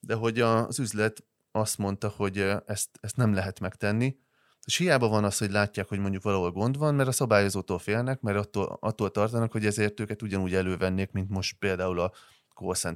de 0.00 0.14
hogy 0.14 0.40
az 0.40 0.78
üzlet 0.78 1.24
azt 1.52 1.78
mondta, 1.78 2.08
hogy 2.08 2.38
ezt, 2.66 2.88
ezt 3.00 3.16
nem 3.16 3.34
lehet 3.34 3.60
megtenni, 3.60 4.18
és 4.64 4.76
hiába 4.76 5.08
van 5.08 5.24
az, 5.24 5.38
hogy 5.38 5.50
látják, 5.50 5.88
hogy 5.88 5.98
mondjuk 5.98 6.22
valahol 6.22 6.52
gond 6.52 6.76
van, 6.76 6.94
mert 6.94 7.08
a 7.08 7.12
szabályozótól 7.12 7.78
félnek, 7.78 8.20
mert 8.20 8.38
attól, 8.38 8.78
attól 8.80 9.10
tartanak, 9.10 9.52
hogy 9.52 9.66
ezért 9.66 10.00
őket 10.00 10.22
ugyanúgy 10.22 10.54
elővennék, 10.54 11.12
mint 11.12 11.28
most 11.28 11.58
például 11.58 12.00
a 12.00 12.12
call 12.54 12.94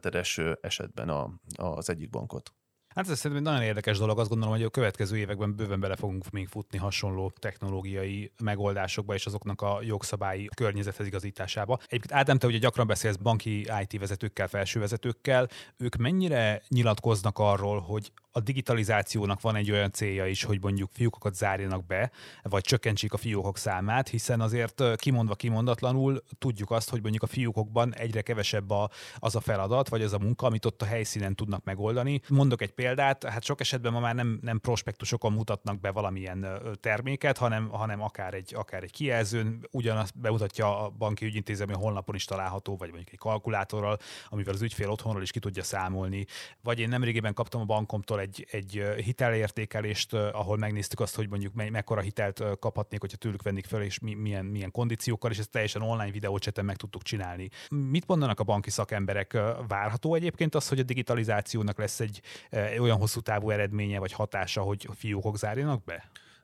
esetben 0.60 1.08
a, 1.08 1.34
az 1.56 1.90
egyik 1.90 2.10
bankot. 2.10 2.54
Hát 2.94 3.08
ez 3.08 3.18
szerintem 3.18 3.46
egy 3.46 3.52
nagyon 3.52 3.68
érdekes 3.68 3.98
dolog, 3.98 4.18
azt 4.18 4.28
gondolom, 4.28 4.54
hogy 4.54 4.64
a 4.64 4.70
következő 4.70 5.16
években 5.16 5.56
bőven 5.56 5.80
bele 5.80 5.96
fogunk 5.96 6.30
még 6.30 6.48
futni 6.48 6.78
hasonló 6.78 7.32
technológiai 7.38 8.32
megoldásokba 8.42 9.14
és 9.14 9.26
azoknak 9.26 9.62
a 9.62 9.78
jogszabályi 9.82 10.48
környezethez 10.54 11.06
igazításába. 11.06 11.78
Egyébként 11.86 12.12
Ádám, 12.12 12.38
te 12.38 12.46
ugye 12.46 12.58
gyakran 12.58 12.86
beszélsz 12.86 13.16
banki 13.16 13.60
IT 13.60 13.98
vezetőkkel, 13.98 14.48
felső 14.48 14.80
vezetőkkel, 14.80 15.48
ők 15.76 15.96
mennyire 15.96 16.62
nyilatkoznak 16.68 17.38
arról, 17.38 17.80
hogy 17.80 18.12
a 18.36 18.40
digitalizációnak 18.40 19.40
van 19.40 19.56
egy 19.56 19.70
olyan 19.70 19.92
célja 19.92 20.26
is, 20.26 20.44
hogy 20.44 20.58
mondjuk 20.60 20.90
fiúkokat 20.92 21.34
zárjanak 21.34 21.86
be, 21.86 22.10
vagy 22.42 22.62
csökkentsék 22.62 23.12
a 23.12 23.16
fiókok 23.16 23.58
számát, 23.58 24.08
hiszen 24.08 24.40
azért 24.40 24.96
kimondva 24.96 25.34
kimondatlanul 25.34 26.22
tudjuk 26.38 26.70
azt, 26.70 26.90
hogy 26.90 27.02
mondjuk 27.02 27.22
a 27.22 27.26
fiókokban 27.26 27.94
egyre 27.94 28.22
kevesebb 28.22 28.70
a, 28.70 28.90
az 29.18 29.36
a 29.36 29.40
feladat, 29.40 29.88
vagy 29.88 30.02
az 30.02 30.12
a 30.12 30.18
munka, 30.18 30.46
amit 30.46 30.64
ott 30.64 30.82
a 30.82 30.84
helyszínen 30.84 31.34
tudnak 31.34 31.64
megoldani. 31.64 32.20
Mondok 32.28 32.62
egy 32.62 32.70
példát, 32.70 32.83
hát 33.26 33.42
sok 33.42 33.60
esetben 33.60 33.92
ma 33.92 34.00
már 34.00 34.14
nem, 34.14 34.38
nem 34.42 34.60
prospektusokon 34.60 35.32
mutatnak 35.32 35.80
be 35.80 35.90
valamilyen 35.90 36.46
terméket, 36.80 37.38
hanem, 37.38 37.68
hanem 37.68 38.02
akár 38.02 38.34
egy, 38.34 38.54
akár 38.54 38.82
egy 38.82 38.92
kijelzőn, 38.92 39.66
ugyanazt 39.70 40.18
bemutatja 40.18 40.84
a 40.84 40.88
banki 40.88 41.24
ügyintézet, 41.24 41.66
ami 41.66 41.76
a 41.76 41.78
honlapon 41.78 42.14
is 42.14 42.24
található, 42.24 42.76
vagy 42.76 42.88
mondjuk 42.88 43.10
egy 43.12 43.18
kalkulátorral, 43.18 43.98
amivel 44.28 44.54
az 44.54 44.62
ügyfél 44.62 44.90
otthonról 44.90 45.22
is 45.22 45.30
ki 45.30 45.38
tudja 45.38 45.62
számolni. 45.62 46.26
Vagy 46.62 46.78
én 46.78 46.88
nemrégében 46.88 47.34
kaptam 47.34 47.60
a 47.60 47.64
bankomtól 47.64 48.20
egy, 48.20 48.46
egy 48.50 48.82
hitelértékelést, 48.96 50.12
ahol 50.12 50.56
megnéztük 50.56 51.00
azt, 51.00 51.16
hogy 51.16 51.28
mondjuk 51.28 51.54
me- 51.54 51.70
mekkora 51.70 52.00
hitelt 52.00 52.42
kaphatnék, 52.58 53.00
hogyha 53.00 53.16
tőlük 53.16 53.42
vennék 53.42 53.64
fel, 53.64 53.82
és 53.82 53.98
mi, 53.98 54.14
milyen, 54.14 54.44
milyen 54.44 54.70
kondíciókkal, 54.70 55.30
és 55.30 55.38
ezt 55.38 55.50
teljesen 55.50 55.82
online 55.82 56.10
videócseten 56.10 56.64
meg 56.64 56.76
tudtuk 56.76 57.02
csinálni. 57.02 57.48
Mit 57.68 58.06
mondanak 58.06 58.40
a 58.40 58.44
banki 58.44 58.70
szakemberek? 58.70 59.38
Várható 59.68 60.14
egyébként 60.14 60.54
az, 60.54 60.68
hogy 60.68 60.78
a 60.78 60.82
digitalizációnak 60.82 61.78
lesz 61.78 62.00
egy 62.00 62.20
olyan 62.78 62.98
hosszú 62.98 63.20
távú 63.20 63.50
eredménye 63.50 63.98
vagy 63.98 64.12
hatása, 64.12 64.60
hogy 64.60 64.88
fiókok 64.96 65.38
zárjanak 65.38 65.84
be? 65.84 65.92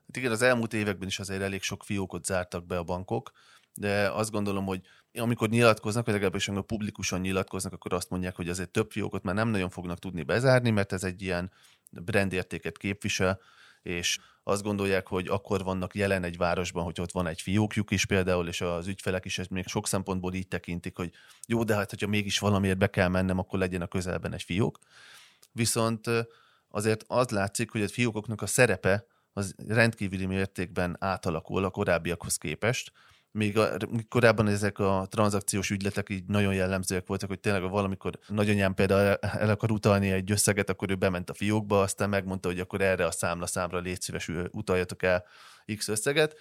Hát 0.07 0.17
igen, 0.17 0.31
az 0.33 0.43
elmúlt 0.43 0.75
években 0.75 1.09
is 1.09 1.19
azért 1.19 1.43
elég 1.43 1.63
sok 1.63 1.85
fiókot 1.85 2.25
zártak 2.25 2.67
be 2.67 2.79
a 2.79 2.83
bankok, 2.83 3.31
de 3.75 4.11
azt 4.11 4.31
gondolom, 4.31 4.65
hogy 4.65 4.81
amikor 5.15 5.49
nyilatkoznak, 5.49 6.05
vagy 6.05 6.15
legalábbis 6.15 6.49
amikor 6.49 6.67
publikusan 6.67 7.21
nyilatkoznak, 7.21 7.73
akkor 7.73 7.93
azt 7.93 8.11
mondják, 8.11 8.37
hogy 8.37 8.49
azért 8.49 8.71
több 8.71 8.91
fiókot 8.91 9.23
már 9.23 9.35
nem 9.35 9.49
nagyon 9.49 9.71
fognak 9.71 9.99
tudni 9.99 10.23
bezárni, 10.23 10.71
mert 10.71 10.93
ez 10.93 11.05
egy 11.05 11.23
ilyen 11.23 11.53
brandértéket 11.91 12.79
képvisel, 12.79 13.41
és 13.83 14.19
azt 14.43 14.63
gondolják, 14.63 15.07
hogy 15.07 15.29
akkor 15.29 15.63
vannak 15.65 15.95
jelen 15.95 16.25
egy 16.25 16.37
városban, 16.37 16.85
hogy 16.85 17.01
ott 17.01 17.13
van 17.13 17.27
egy 17.27 17.41
fiókjuk 17.41 17.91
is 17.91 18.07
például, 18.07 18.49
és 18.49 18.61
az 18.61 18.87
ügyfelek 18.87 19.25
is 19.25 19.39
ezt 19.39 19.51
még 19.51 19.67
sok 19.67 19.87
szempontból 19.87 20.35
így 20.35 20.49
tekintik, 20.49 20.97
hogy 20.97 21.11
jó, 21.47 21.65
de 21.65 21.75
hát, 21.75 21.91
hogyha 21.91 22.07
mégis 22.07 22.39
valamiért 22.39 22.79
be 22.79 22.87
kell 22.87 23.09
mennem, 23.09 23.39
akkor 23.39 23.59
legyen 23.59 23.83
a 23.83 23.87
közelben 23.87 24.33
egy 24.33 24.43
fiók. 24.43 24.79
Viszont 25.53 26.07
azért 26.69 27.05
az 27.07 27.29
látszik, 27.29 27.71
hogy 27.71 27.83
a 27.83 27.89
fiókoknak 27.89 28.43
a 28.43 28.47
szerepe 28.47 29.07
az 29.33 29.55
rendkívüli 29.69 30.27
mértékben 30.27 30.97
átalakul 31.01 31.65
a 31.65 31.71
korábbiakhoz 31.71 32.37
képest, 32.37 32.93
még 33.33 33.59
a, 33.59 33.77
korábban 34.09 34.49
ezek 34.49 34.79
a 34.79 35.07
tranzakciós 35.11 35.71
ügyletek 35.71 36.09
így 36.09 36.25
nagyon 36.25 36.55
jellemzőek 36.55 37.07
voltak, 37.07 37.29
hogy 37.29 37.41
tényleg 37.41 37.71
valamikor 37.71 38.19
nagyanyám 38.27 38.75
például 38.75 39.01
el, 39.01 39.17
el 39.17 39.51
akar 39.51 39.71
utalni 39.71 40.11
egy 40.11 40.31
összeget, 40.31 40.71
akkor 40.71 40.91
ő 40.91 40.95
bement 40.95 41.31
a 41.31 41.35
fiókba, 41.35 41.81
aztán 41.81 42.09
megmondta, 42.09 42.49
hogy 42.49 42.61
akkor 42.61 42.81
erre 42.81 43.05
a 43.05 43.11
számla 43.11 43.47
számra 43.47 43.79
légy 43.79 44.01
szíves, 44.01 44.31
utaljatok 44.51 45.03
el 45.03 45.25
X 45.77 45.89
összeget. 45.89 46.37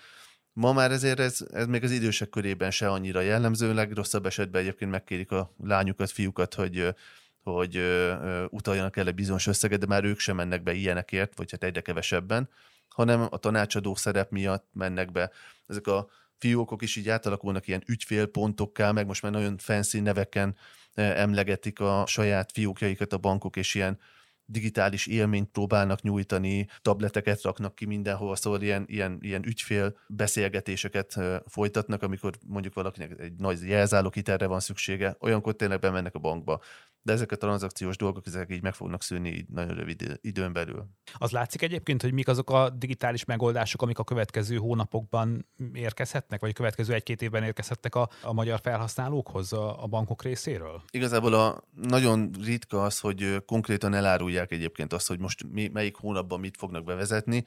Ma 0.54 0.74
már 0.74 0.92
ezért 0.92 1.20
ez, 1.20 1.40
ez 1.52 1.66
még 1.66 1.84
az 1.84 1.92
idősek 1.92 2.30
körében 2.30 2.72
se 2.72 2.90
annyira 2.90 3.22
jellemző, 3.22 3.74
legrosszabb 3.74 4.26
esetben 4.26 4.62
egyébként 4.62 4.92
megkérik 4.92 5.32
a 5.32 5.54
lányukat, 5.64 6.12
fiúkat, 6.12 6.54
hogy 6.54 6.96
hogy 7.44 7.78
ö, 7.78 8.46
utaljanak 8.50 8.98
el 8.98 9.08
egy 9.08 9.16
bizonyos 9.16 9.48
összeget, 9.48 9.80
de 9.80 9.86
már 9.86 10.04
ők 10.04 10.20
sem 10.20 10.36
mennek 10.36 10.64
be 10.64 10.74
ilyenekért, 10.74 11.38
vagy 11.38 11.52
hát 11.52 11.64
egyre 11.64 11.82
kevesebben, 11.82 12.50
hanem 12.88 13.28
a 13.30 13.38
tanácsadó 13.38 13.96
szerep 13.96 14.32
miatt 14.32 14.68
mennek 14.74 15.12
be. 15.12 15.32
Ezek 15.68 15.88
a 15.88 16.10
fiókok 16.38 16.82
is 16.82 16.96
így 16.96 17.10
átalakulnak 17.10 17.68
ilyen 17.68 17.84
ügyfélpontokká, 17.86 18.92
meg 18.92 19.06
most 19.06 19.22
már 19.22 19.32
nagyon 19.32 19.58
fancy 19.58 20.00
neveken 20.00 20.56
emlegetik 20.94 21.80
a 21.80 22.04
saját 22.08 22.52
fiókjaikat 22.52 23.14
a 23.14 23.18
bankok, 23.18 23.56
és 23.56 23.76
ilyen 23.76 24.00
digitális 24.46 25.08
élményt 25.08 25.50
próbálnak 25.50 26.02
nyújtani, 26.02 26.68
tableteket 26.82 27.42
raknak 27.42 27.76
ki 27.76 27.86
mindenhol, 27.86 28.36
szóval 28.36 28.62
ilyen, 28.62 28.86
ilyen, 28.88 29.18
ilyen 29.22 29.46
ügyfél 29.46 29.98
beszélgetéseket 30.08 31.20
folytatnak, 31.48 32.04
amikor 32.04 32.34
mondjuk 32.48 32.74
valakinek 32.74 33.20
egy 33.20 33.34
nagy 33.36 33.68
jelzálók 33.68 34.14
hitelre 34.14 34.46
van 34.46 34.60
szüksége, 34.60 35.16
olyankor 35.20 35.56
tényleg 35.56 35.80
bemennek 35.80 36.16
a 36.16 36.20
bankba 36.20 36.62
de 37.02 37.14
ezek 37.14 37.32
a 37.32 37.36
tranzakciós 37.36 37.98
dolgok 37.98 38.28
ezek 38.28 38.52
így 38.52 38.62
meg 38.62 38.74
fognak 38.74 39.04
szűnni 39.04 39.30
így 39.30 39.50
nagyon 39.50 39.76
rövid 39.76 40.20
időn 40.22 40.54
belül. 40.54 40.86
Az 41.14 41.32
látszik 41.32 41.62
egyébként, 41.62 42.02
hogy 42.02 42.14
mik 42.14 42.28
azok 42.28 42.50
a 42.50 42.70
digitális 42.70 43.26
megoldások, 43.26 43.82
amik 43.82 44.00
a 44.00 44.04
következő 44.04 44.56
hónapokban 44.56 45.48
érkezhetnek, 45.74 46.40
vagy 46.42 46.50
a 46.50 46.54
következő 46.54 46.94
egy-két 46.94 47.22
évben 47.22 47.44
érkezhetnek 47.44 47.96
a, 47.96 48.10
a 48.24 48.34
magyar 48.34 48.60
felhasználókhoz 48.60 49.54
a, 49.54 49.84
a 49.84 49.88
bankok 49.88 50.24
részéről? 50.24 50.82
Igazából 50.92 51.34
a 51.34 51.64
nagyon 51.74 52.32
ritka 52.44 52.84
az, 52.84 53.00
hogy 53.00 53.44
konkrétan 53.46 53.94
elárulják 53.94 54.52
egyébként 54.52 54.94
azt, 54.94 55.08
hogy 55.08 55.20
most 55.20 55.44
mi, 55.52 55.68
melyik 55.68 55.96
hónapban 55.96 56.40
mit 56.40 56.58
fognak 56.58 56.84
bevezetni, 56.84 57.46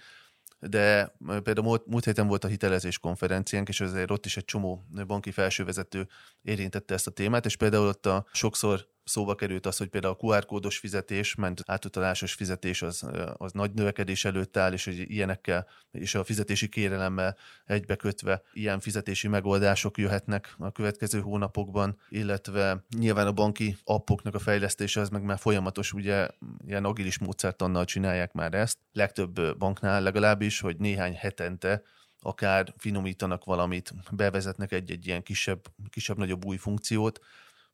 de 0.68 1.14
például 1.42 1.66
múlt, 1.66 1.86
múlt 1.86 2.04
héten 2.04 2.26
volt 2.26 2.44
a 2.44 2.48
hitelezés 2.48 2.98
konferenciánk, 2.98 3.68
és 3.68 3.80
azért 3.80 4.10
ott 4.10 4.26
is 4.26 4.36
egy 4.36 4.44
csomó 4.44 4.84
banki 5.06 5.30
felsővezető 5.30 6.08
érintette 6.42 6.94
ezt 6.94 7.06
a 7.06 7.10
témát, 7.10 7.44
és 7.44 7.56
például 7.56 7.86
ott 7.86 8.06
a 8.06 8.26
sokszor 8.32 8.86
szóba 9.04 9.34
került 9.34 9.66
az, 9.66 9.76
hogy 9.76 9.88
például 9.88 10.16
a 10.18 10.24
QR 10.24 10.46
kódos 10.46 10.78
fizetés, 10.78 11.34
ment 11.34 11.62
átutalásos 11.66 12.32
fizetés 12.32 12.82
az, 12.82 13.06
az 13.36 13.52
nagy 13.52 13.72
növekedés 13.72 14.24
előtt 14.24 14.56
áll, 14.56 14.72
és 14.72 14.84
hogy 14.84 15.10
ilyenekkel 15.10 15.66
és 15.90 16.14
a 16.14 16.24
fizetési 16.24 16.68
kérelemmel 16.68 17.36
egybekötve 17.64 18.42
ilyen 18.52 18.80
fizetési 18.80 19.28
megoldások 19.28 19.98
jöhetnek 19.98 20.54
a 20.58 20.72
következő 20.72 21.20
hónapokban, 21.20 21.98
illetve 22.08 22.84
nyilván 22.98 23.26
a 23.26 23.32
banki 23.32 23.76
appoknak 23.84 24.34
a 24.34 24.38
fejlesztése 24.38 25.00
az 25.00 25.08
meg 25.08 25.22
már 25.22 25.38
folyamatos, 25.38 25.92
ugye 25.92 26.28
ilyen 26.66 26.84
agilis 26.84 27.18
módszertannal 27.18 27.84
csinálják 27.84 28.32
már 28.32 28.54
ezt, 28.54 28.78
legtöbb 28.92 29.58
banknál 29.58 30.02
legalábbis, 30.02 30.60
hogy 30.60 30.76
néhány 30.76 31.14
hetente 31.16 31.82
akár 32.22 32.74
finomítanak 32.76 33.44
valamit, 33.44 33.94
bevezetnek 34.10 34.72
egy-egy 34.72 35.06
ilyen 35.06 35.22
kisebb, 35.22 35.60
kisebb-nagyobb 35.90 36.44
új 36.44 36.56
funkciót, 36.56 37.20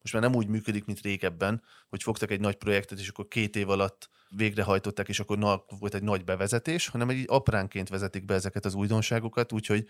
most 0.02 0.12
már 0.12 0.23
nem 0.23 0.35
úgy 0.35 0.47
működik, 0.47 0.85
mint 0.85 1.00
régebben, 1.00 1.62
hogy 1.88 2.02
fogtak 2.02 2.31
egy 2.31 2.40
nagy 2.40 2.57
projektet, 2.57 2.99
és 2.99 3.09
akkor 3.09 3.28
két 3.28 3.57
év 3.57 3.69
alatt 3.69 4.09
végrehajtották, 4.28 5.09
és 5.09 5.21
akkor 5.21 5.38
na, 5.38 5.64
volt 5.78 5.95
egy 5.95 6.02
nagy 6.02 6.25
bevezetés, 6.25 6.88
hanem 6.88 7.09
egy 7.09 7.25
apránként 7.26 7.88
vezetik 7.88 8.25
be 8.25 8.35
ezeket 8.35 8.64
az 8.64 8.75
újdonságokat, 8.75 9.52
úgyhogy 9.52 9.88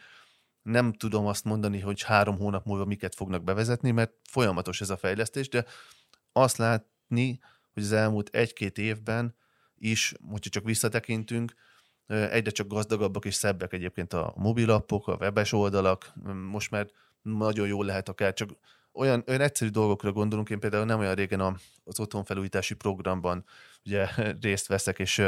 nem 0.62 0.92
tudom 0.92 1.26
azt 1.26 1.44
mondani, 1.44 1.80
hogy 1.80 2.02
három 2.02 2.36
hónap 2.36 2.64
múlva 2.64 2.84
miket 2.84 3.14
fognak 3.14 3.44
bevezetni, 3.44 3.90
mert 3.90 4.12
folyamatos 4.22 4.80
ez 4.80 4.90
a 4.90 4.96
fejlesztés, 4.96 5.48
de 5.48 5.64
azt 6.32 6.56
látni, 6.56 7.38
hogy 7.72 7.82
az 7.82 7.92
elmúlt 7.92 8.28
egy-két 8.34 8.78
évben 8.78 9.34
is, 9.76 10.14
hogyha 10.30 10.50
csak 10.50 10.64
visszatekintünk, 10.64 11.54
egyre 12.06 12.50
csak 12.50 12.66
gazdagabbak 12.66 13.24
és 13.24 13.34
szebbek 13.34 13.72
egyébként 13.72 14.12
a 14.12 14.32
mobilappok, 14.36 15.08
a 15.08 15.16
webes 15.20 15.52
oldalak, 15.52 16.12
most 16.50 16.70
már 16.70 16.90
nagyon 17.22 17.66
jól 17.66 17.84
lehet 17.84 18.08
akár 18.08 18.32
csak 18.32 18.50
olyan, 18.92 19.24
olyan 19.26 19.40
egyszerű 19.40 19.70
dolgokra 19.70 20.12
gondolunk, 20.12 20.50
én 20.50 20.60
például 20.60 20.84
nem 20.84 20.98
olyan 20.98 21.14
régen 21.14 21.40
az 21.84 22.00
otthonfelújítási 22.00 22.74
programban 22.74 23.44
ugye 23.84 24.08
részt 24.40 24.66
veszek, 24.66 24.98
és 24.98 25.22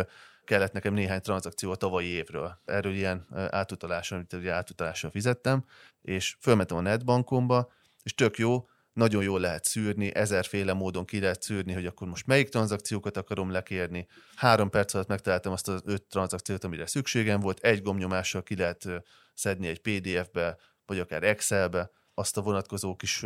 kellett 0.44 0.72
nekem 0.72 0.94
néhány 0.94 1.20
tranzakció 1.20 1.70
a 1.70 1.76
tavalyi 1.76 2.06
évről. 2.06 2.60
Erről 2.64 2.94
ilyen 2.94 3.26
átutaláson, 3.50 4.18
amit 4.18 4.32
ugye 4.32 4.52
átutalással 4.52 5.10
fizettem, 5.10 5.64
és 6.02 6.36
fölmentem 6.40 6.76
a 6.76 6.80
netbankomba, 6.80 7.72
és 8.02 8.14
tök 8.14 8.38
jó, 8.38 8.68
nagyon 8.92 9.22
jól 9.22 9.40
lehet 9.40 9.64
szűrni, 9.64 10.14
ezerféle 10.14 10.72
módon 10.72 11.04
ki 11.04 11.20
lehet 11.20 11.42
szűrni, 11.42 11.72
hogy 11.72 11.86
akkor 11.86 12.08
most 12.08 12.26
melyik 12.26 12.48
tranzakciókat 12.48 13.16
akarom 13.16 13.50
lekérni. 13.50 14.06
Három 14.34 14.70
perc 14.70 14.94
alatt 14.94 15.08
megtaláltam 15.08 15.52
azt 15.52 15.68
az 15.68 15.82
öt 15.84 16.02
tranzakciót, 16.02 16.64
amire 16.64 16.86
szükségem 16.86 17.40
volt, 17.40 17.58
egy 17.58 17.82
gomnyomással 17.82 18.42
ki 18.42 18.56
lehet 18.56 18.86
szedni 19.34 19.68
egy 19.68 19.80
PDF-be, 19.80 20.56
vagy 20.86 20.98
akár 20.98 21.22
Excelbe 21.22 21.90
azt 22.20 22.36
a 22.36 22.42
vonatkozó 22.42 22.96
kis 22.96 23.24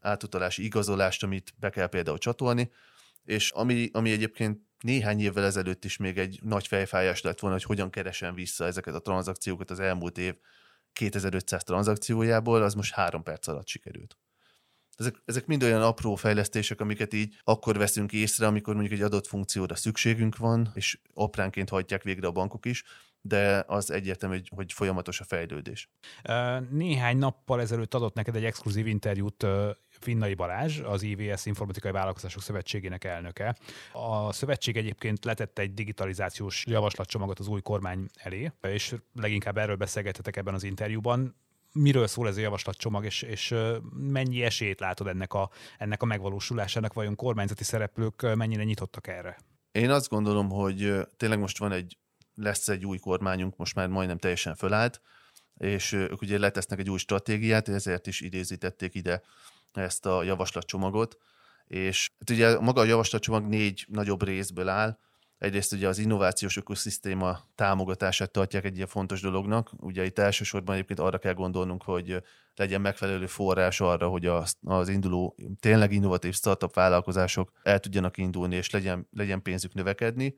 átutalási 0.00 0.64
igazolást, 0.64 1.22
amit 1.22 1.54
be 1.56 1.70
kell 1.70 1.86
például 1.86 2.18
csatolni, 2.18 2.70
és 3.24 3.50
ami, 3.50 3.88
ami 3.92 4.10
egyébként 4.10 4.60
néhány 4.80 5.20
évvel 5.20 5.44
ezelőtt 5.44 5.84
is 5.84 5.96
még 5.96 6.18
egy 6.18 6.38
nagy 6.42 6.66
fejfájás 6.66 7.20
lett 7.20 7.40
volna, 7.40 7.56
hogy 7.56 7.64
hogyan 7.64 7.90
keresem 7.90 8.34
vissza 8.34 8.64
ezeket 8.64 8.94
a 8.94 9.00
tranzakciókat 9.00 9.70
az 9.70 9.80
elmúlt 9.80 10.18
év 10.18 10.34
2500 10.92 11.64
tranzakciójából, 11.64 12.62
az 12.62 12.74
most 12.74 12.94
három 12.94 13.22
perc 13.22 13.46
alatt 13.46 13.66
sikerült. 13.66 14.18
Ezek, 14.96 15.22
ezek 15.24 15.46
mind 15.46 15.62
olyan 15.62 15.82
apró 15.82 16.14
fejlesztések, 16.14 16.80
amiket 16.80 17.12
így 17.12 17.40
akkor 17.44 17.76
veszünk 17.76 18.12
észre, 18.12 18.46
amikor 18.46 18.74
mondjuk 18.74 18.94
egy 18.94 19.04
adott 19.04 19.26
funkcióra 19.26 19.74
szükségünk 19.74 20.36
van, 20.36 20.70
és 20.74 20.98
apránként 21.14 21.68
hagyják 21.68 22.02
végre 22.02 22.26
a 22.26 22.32
bankok 22.32 22.66
is, 22.66 22.84
de 23.26 23.64
az 23.66 23.90
egyértelmű, 23.90 24.34
hogy, 24.34 24.50
hogy 24.54 24.72
folyamatos 24.72 25.20
a 25.20 25.24
fejlődés. 25.24 25.88
Néhány 26.70 27.18
nappal 27.18 27.60
ezelőtt 27.60 27.94
adott 27.94 28.14
neked 28.14 28.36
egy 28.36 28.44
exkluzív 28.44 28.86
interjút 28.86 29.46
Finnai 29.88 30.34
Balázs, 30.34 30.78
az 30.78 31.02
IVS 31.02 31.46
Informatikai 31.46 31.90
Vállalkozások 31.90 32.42
Szövetségének 32.42 33.04
elnöke. 33.04 33.56
A 33.92 34.32
szövetség 34.32 34.76
egyébként 34.76 35.24
letette 35.24 35.62
egy 35.62 35.74
digitalizációs 35.74 36.64
javaslatcsomagot 36.66 37.38
az 37.38 37.48
új 37.48 37.60
kormány 37.60 38.06
elé, 38.14 38.52
és 38.60 38.94
leginkább 39.14 39.58
erről 39.58 39.76
beszélgetetek 39.76 40.36
ebben 40.36 40.54
az 40.54 40.64
interjúban 40.64 41.34
miről 41.72 42.06
szól 42.06 42.28
ez 42.28 42.36
a 42.36 42.40
javaslatcsomag, 42.40 43.04
és, 43.04 43.22
és 43.22 43.54
mennyi 43.96 44.42
esélyt 44.42 44.80
látod 44.80 45.06
ennek 45.06 45.32
a, 45.34 45.50
ennek 45.78 46.02
a 46.02 46.06
megvalósulásának, 46.06 46.92
vajon 46.92 47.16
kormányzati 47.16 47.64
szereplők 47.64 48.34
mennyire 48.34 48.64
nyitottak 48.64 49.06
erre? 49.06 49.36
Én 49.72 49.90
azt 49.90 50.08
gondolom, 50.08 50.50
hogy 50.50 50.92
tényleg 51.16 51.38
most 51.38 51.58
van 51.58 51.72
egy, 51.72 51.96
lesz 52.34 52.68
egy 52.68 52.86
új 52.86 52.98
kormányunk, 52.98 53.56
most 53.56 53.74
már 53.74 53.88
majdnem 53.88 54.18
teljesen 54.18 54.54
fölállt, 54.54 55.00
és 55.56 55.92
ők 55.92 56.22
ugye 56.22 56.38
letesznek 56.38 56.78
egy 56.78 56.90
új 56.90 56.98
stratégiát, 56.98 57.68
ezért 57.68 58.06
is 58.06 58.20
idézítették 58.20 58.94
ide 58.94 59.22
ezt 59.72 60.06
a 60.06 60.22
javaslatcsomagot, 60.22 61.18
és 61.66 62.10
hát 62.18 62.30
ugye 62.30 62.60
maga 62.60 62.80
a 62.80 62.84
javaslatcsomag 62.84 63.46
négy 63.46 63.86
nagyobb 63.88 64.22
részből 64.22 64.68
áll, 64.68 64.98
Egyrészt 65.38 65.72
ugye 65.72 65.88
az 65.88 65.98
innovációs 65.98 66.56
ökoszisztéma 66.56 67.48
támogatását 67.54 68.30
tartják 68.30 68.64
egy 68.64 68.76
ilyen 68.76 68.86
fontos 68.86 69.20
dolognak. 69.20 69.70
Ugye 69.76 70.04
itt 70.04 70.18
elsősorban 70.18 70.74
egyébként 70.74 71.00
arra 71.00 71.18
kell 71.18 71.32
gondolnunk, 71.32 71.82
hogy 71.82 72.22
legyen 72.54 72.80
megfelelő 72.80 73.26
forrás 73.26 73.80
arra, 73.80 74.08
hogy 74.08 74.26
az, 74.26 74.56
az 74.64 74.88
induló, 74.88 75.36
tényleg 75.60 75.92
innovatív 75.92 76.34
startup 76.34 76.74
vállalkozások 76.74 77.52
el 77.62 77.80
tudjanak 77.80 78.16
indulni, 78.16 78.56
és 78.56 78.70
legyen, 78.70 79.08
legyen 79.12 79.42
pénzük 79.42 79.74
növekedni. 79.74 80.36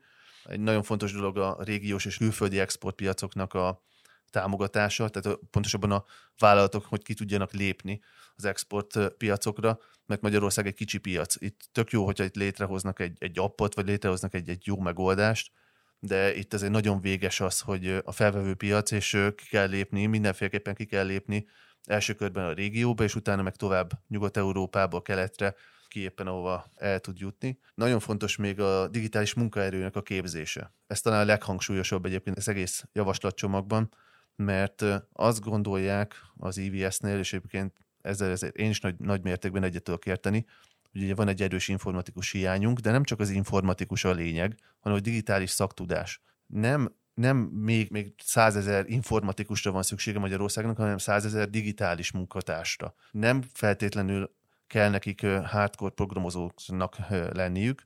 Egy 0.49 0.59
nagyon 0.59 0.83
fontos 0.83 1.11
dolog 1.11 1.37
a 1.37 1.57
régiós 1.59 2.05
és 2.05 2.17
külföldi 2.17 2.59
exportpiacoknak 2.59 3.53
a 3.53 3.81
támogatása, 4.29 5.09
tehát 5.09 5.39
pontosabban 5.51 5.91
a 5.91 6.05
vállalatok, 6.37 6.85
hogy 6.85 7.03
ki 7.03 7.13
tudjanak 7.13 7.51
lépni 7.51 8.01
az 8.35 8.45
export 8.45 8.99
piacokra, 9.17 9.79
mert 10.05 10.21
Magyarország 10.21 10.67
egy 10.67 10.73
kicsi 10.73 10.97
piac. 10.97 11.35
Itt 11.41 11.69
tök 11.71 11.91
jó, 11.91 12.05
hogyha 12.05 12.23
itt 12.23 12.35
létrehoznak 12.35 12.99
egy, 12.99 13.15
egy 13.19 13.39
appot, 13.39 13.75
vagy 13.75 13.85
létrehoznak 13.85 14.33
egy, 14.33 14.49
egy 14.49 14.61
jó 14.65 14.79
megoldást, 14.79 15.51
de 15.99 16.35
itt 16.35 16.53
azért 16.53 16.71
nagyon 16.71 17.01
véges 17.01 17.39
az, 17.39 17.59
hogy 17.59 18.01
a 18.03 18.11
felvevő 18.11 18.53
piac, 18.53 18.91
és 18.91 19.09
ki 19.35 19.45
kell 19.49 19.67
lépni, 19.67 20.05
mindenféleképpen 20.05 20.75
ki 20.75 20.85
kell 20.85 21.05
lépni 21.05 21.47
első 21.83 22.13
körben 22.13 22.45
a 22.45 22.53
régióba, 22.53 23.03
és 23.03 23.15
utána 23.15 23.41
meg 23.41 23.55
tovább 23.55 23.91
Nyugat-Európába, 24.07 25.01
keletre, 25.01 25.55
ki 25.87 25.99
éppen 25.99 26.27
ahova 26.27 26.65
el 26.75 26.99
tud 26.99 27.19
jutni. 27.19 27.59
Nagyon 27.75 27.99
fontos 27.99 28.35
még 28.35 28.59
a 28.59 28.87
digitális 28.87 29.33
munkaerőnek 29.33 29.95
a 29.95 30.01
képzése. 30.01 30.73
Ez 30.87 31.01
talán 31.01 31.21
a 31.21 31.25
leghangsúlyosabb 31.25 32.05
egyébként 32.05 32.37
az 32.37 32.47
egész 32.47 32.85
javaslatcsomagban, 32.93 33.93
mert 34.35 34.83
azt 35.13 35.41
gondolják 35.41 36.15
az 36.37 36.57
IVS-nél, 36.57 37.17
és 37.17 37.33
egyébként 37.33 37.73
ezzel, 38.01 38.31
ezzel 38.31 38.49
én 38.49 38.69
is 38.69 38.79
nagy, 38.79 38.95
nagy 38.97 39.23
mértékben 39.23 39.63
egyet 39.63 39.83
tudok 39.83 40.05
érteni, 40.05 40.45
hogy 40.91 41.03
ugye 41.03 41.15
van 41.15 41.27
egy 41.27 41.41
erős 41.41 41.67
informatikus 41.67 42.31
hiányunk, 42.31 42.79
de 42.79 42.91
nem 42.91 43.03
csak 43.03 43.19
az 43.19 43.29
informatikus 43.29 44.03
a 44.03 44.11
lényeg, 44.11 44.57
hanem 44.79 44.97
a 44.97 45.01
digitális 45.01 45.49
szaktudás. 45.49 46.21
Nem 46.45 46.95
nem 47.17 47.37
még, 47.37 47.89
még 47.91 48.13
százezer 48.23 48.85
informatikusra 48.87 49.71
van 49.71 49.83
szüksége 49.83 50.19
Magyarországnak, 50.19 50.77
hanem 50.77 50.97
százezer 50.97 51.49
digitális 51.49 52.11
munkatársra. 52.11 52.93
Nem 53.11 53.41
feltétlenül 53.53 54.35
kell 54.67 54.89
nekik 54.89 55.25
hardcore 55.25 55.93
programozóknak 55.93 56.95
lenniük, 57.31 57.83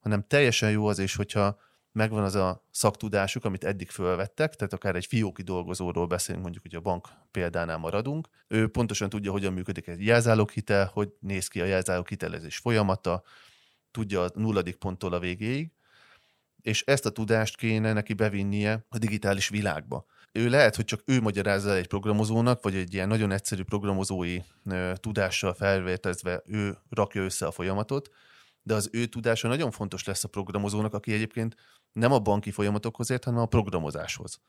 hanem 0.00 0.24
teljesen 0.26 0.70
jó 0.70 0.86
az 0.86 0.98
is, 0.98 1.14
hogyha 1.14 1.58
megvan 1.92 2.24
az 2.24 2.34
a 2.34 2.66
szaktudásuk, 2.70 3.44
amit 3.44 3.64
eddig 3.64 3.90
fölvettek, 3.90 4.54
tehát 4.54 4.72
akár 4.72 4.96
egy 4.96 5.06
fióki 5.06 5.42
dolgozóról 5.42 6.06
beszélünk, 6.06 6.42
mondjuk, 6.42 6.64
hogy 6.64 6.74
a 6.74 6.80
bank 6.80 7.08
példánál 7.30 7.78
maradunk. 7.78 8.28
Ő 8.48 8.68
pontosan 8.68 9.08
tudja, 9.08 9.30
hogyan 9.30 9.52
működik 9.52 9.86
egy 9.86 10.04
jelzáloghitel, 10.04 10.90
hogy 10.92 11.12
néz 11.20 11.48
ki 11.48 11.60
a 11.60 11.64
jelzáloghitelezés 11.64 12.56
folyamata, 12.56 13.22
tudja 13.90 14.22
a 14.22 14.30
nulladik 14.34 14.76
ponttól 14.76 15.12
a 15.12 15.18
végéig, 15.18 15.72
és 16.68 16.82
ezt 16.86 17.06
a 17.06 17.10
tudást 17.10 17.56
kéne 17.56 17.92
neki 17.92 18.14
bevinnie 18.14 18.86
a 18.88 18.98
digitális 18.98 19.48
világba. 19.48 20.06
Ő 20.32 20.48
lehet, 20.48 20.76
hogy 20.76 20.84
csak 20.84 21.02
ő 21.04 21.20
magyarázza 21.20 21.74
egy 21.74 21.86
programozónak, 21.86 22.62
vagy 22.62 22.74
egy 22.74 22.94
ilyen 22.94 23.08
nagyon 23.08 23.30
egyszerű 23.30 23.62
programozói 23.62 24.38
tudással 24.94 25.54
felvértezve 25.54 26.42
ő 26.46 26.78
rakja 26.90 27.22
össze 27.22 27.46
a 27.46 27.50
folyamatot, 27.50 28.10
de 28.62 28.74
az 28.74 28.88
ő 28.92 29.06
tudása 29.06 29.48
nagyon 29.48 29.70
fontos 29.70 30.04
lesz 30.04 30.24
a 30.24 30.28
programozónak, 30.28 30.94
aki 30.94 31.12
egyébként 31.12 31.54
nem 31.92 32.12
a 32.12 32.18
banki 32.18 32.50
folyamatokhoz 32.50 33.10
ért, 33.10 33.24
hanem 33.24 33.40
a 33.40 33.46
programozáshoz. 33.46 34.40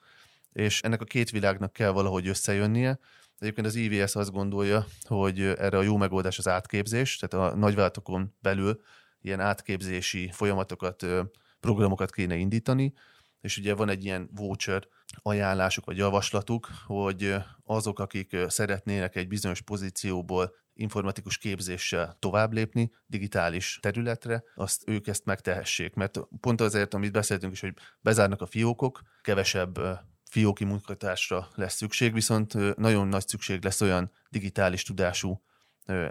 És 0.53 0.81
ennek 0.81 1.01
a 1.01 1.05
két 1.05 1.29
világnak 1.29 1.73
kell 1.73 1.91
valahogy 1.91 2.27
összejönnie. 2.27 2.99
Egyébként 3.37 3.67
az 3.67 3.75
IVS 3.75 4.15
azt 4.15 4.31
gondolja, 4.31 4.85
hogy 5.03 5.41
erre 5.41 5.77
a 5.77 5.81
jó 5.81 5.97
megoldás 5.97 6.37
az 6.37 6.47
átképzés, 6.47 7.17
tehát 7.17 7.51
a 7.51 7.55
nagyvállalatokon 7.55 8.35
belül 8.41 8.81
ilyen 9.21 9.39
átképzési 9.39 10.29
folyamatokat, 10.33 11.05
programokat 11.59 12.11
kéne 12.11 12.35
indítani, 12.35 12.93
és 13.41 13.57
ugye 13.57 13.73
van 13.73 13.89
egy 13.89 14.03
ilyen 14.05 14.29
voucher 14.35 14.87
ajánlásuk 15.17 15.85
vagy 15.85 15.97
javaslatuk, 15.97 16.69
hogy 16.85 17.35
azok, 17.63 17.99
akik 17.99 18.37
szeretnének 18.47 19.15
egy 19.15 19.27
bizonyos 19.27 19.61
pozícióból 19.61 20.55
informatikus 20.73 21.37
képzéssel 21.37 22.15
tovább 22.19 22.53
lépni 22.53 22.91
digitális 23.05 23.79
területre, 23.81 24.43
azt 24.55 24.83
ők 24.87 25.07
ezt 25.07 25.25
megtehessék. 25.25 25.93
Mert 25.93 26.19
pont 26.39 26.61
azért, 26.61 26.93
amit 26.93 27.11
beszéltünk 27.11 27.53
is, 27.53 27.59
hogy 27.59 27.73
bezárnak 28.01 28.41
a 28.41 28.45
fiókok, 28.45 29.01
kevesebb 29.21 29.79
fióki 30.29 30.65
munkatársra 30.65 31.47
lesz 31.55 31.75
szükség, 31.75 32.13
viszont 32.13 32.77
nagyon 32.77 33.07
nagy 33.07 33.27
szükség 33.27 33.63
lesz 33.63 33.81
olyan 33.81 34.11
digitális 34.29 34.83
tudású 34.83 35.41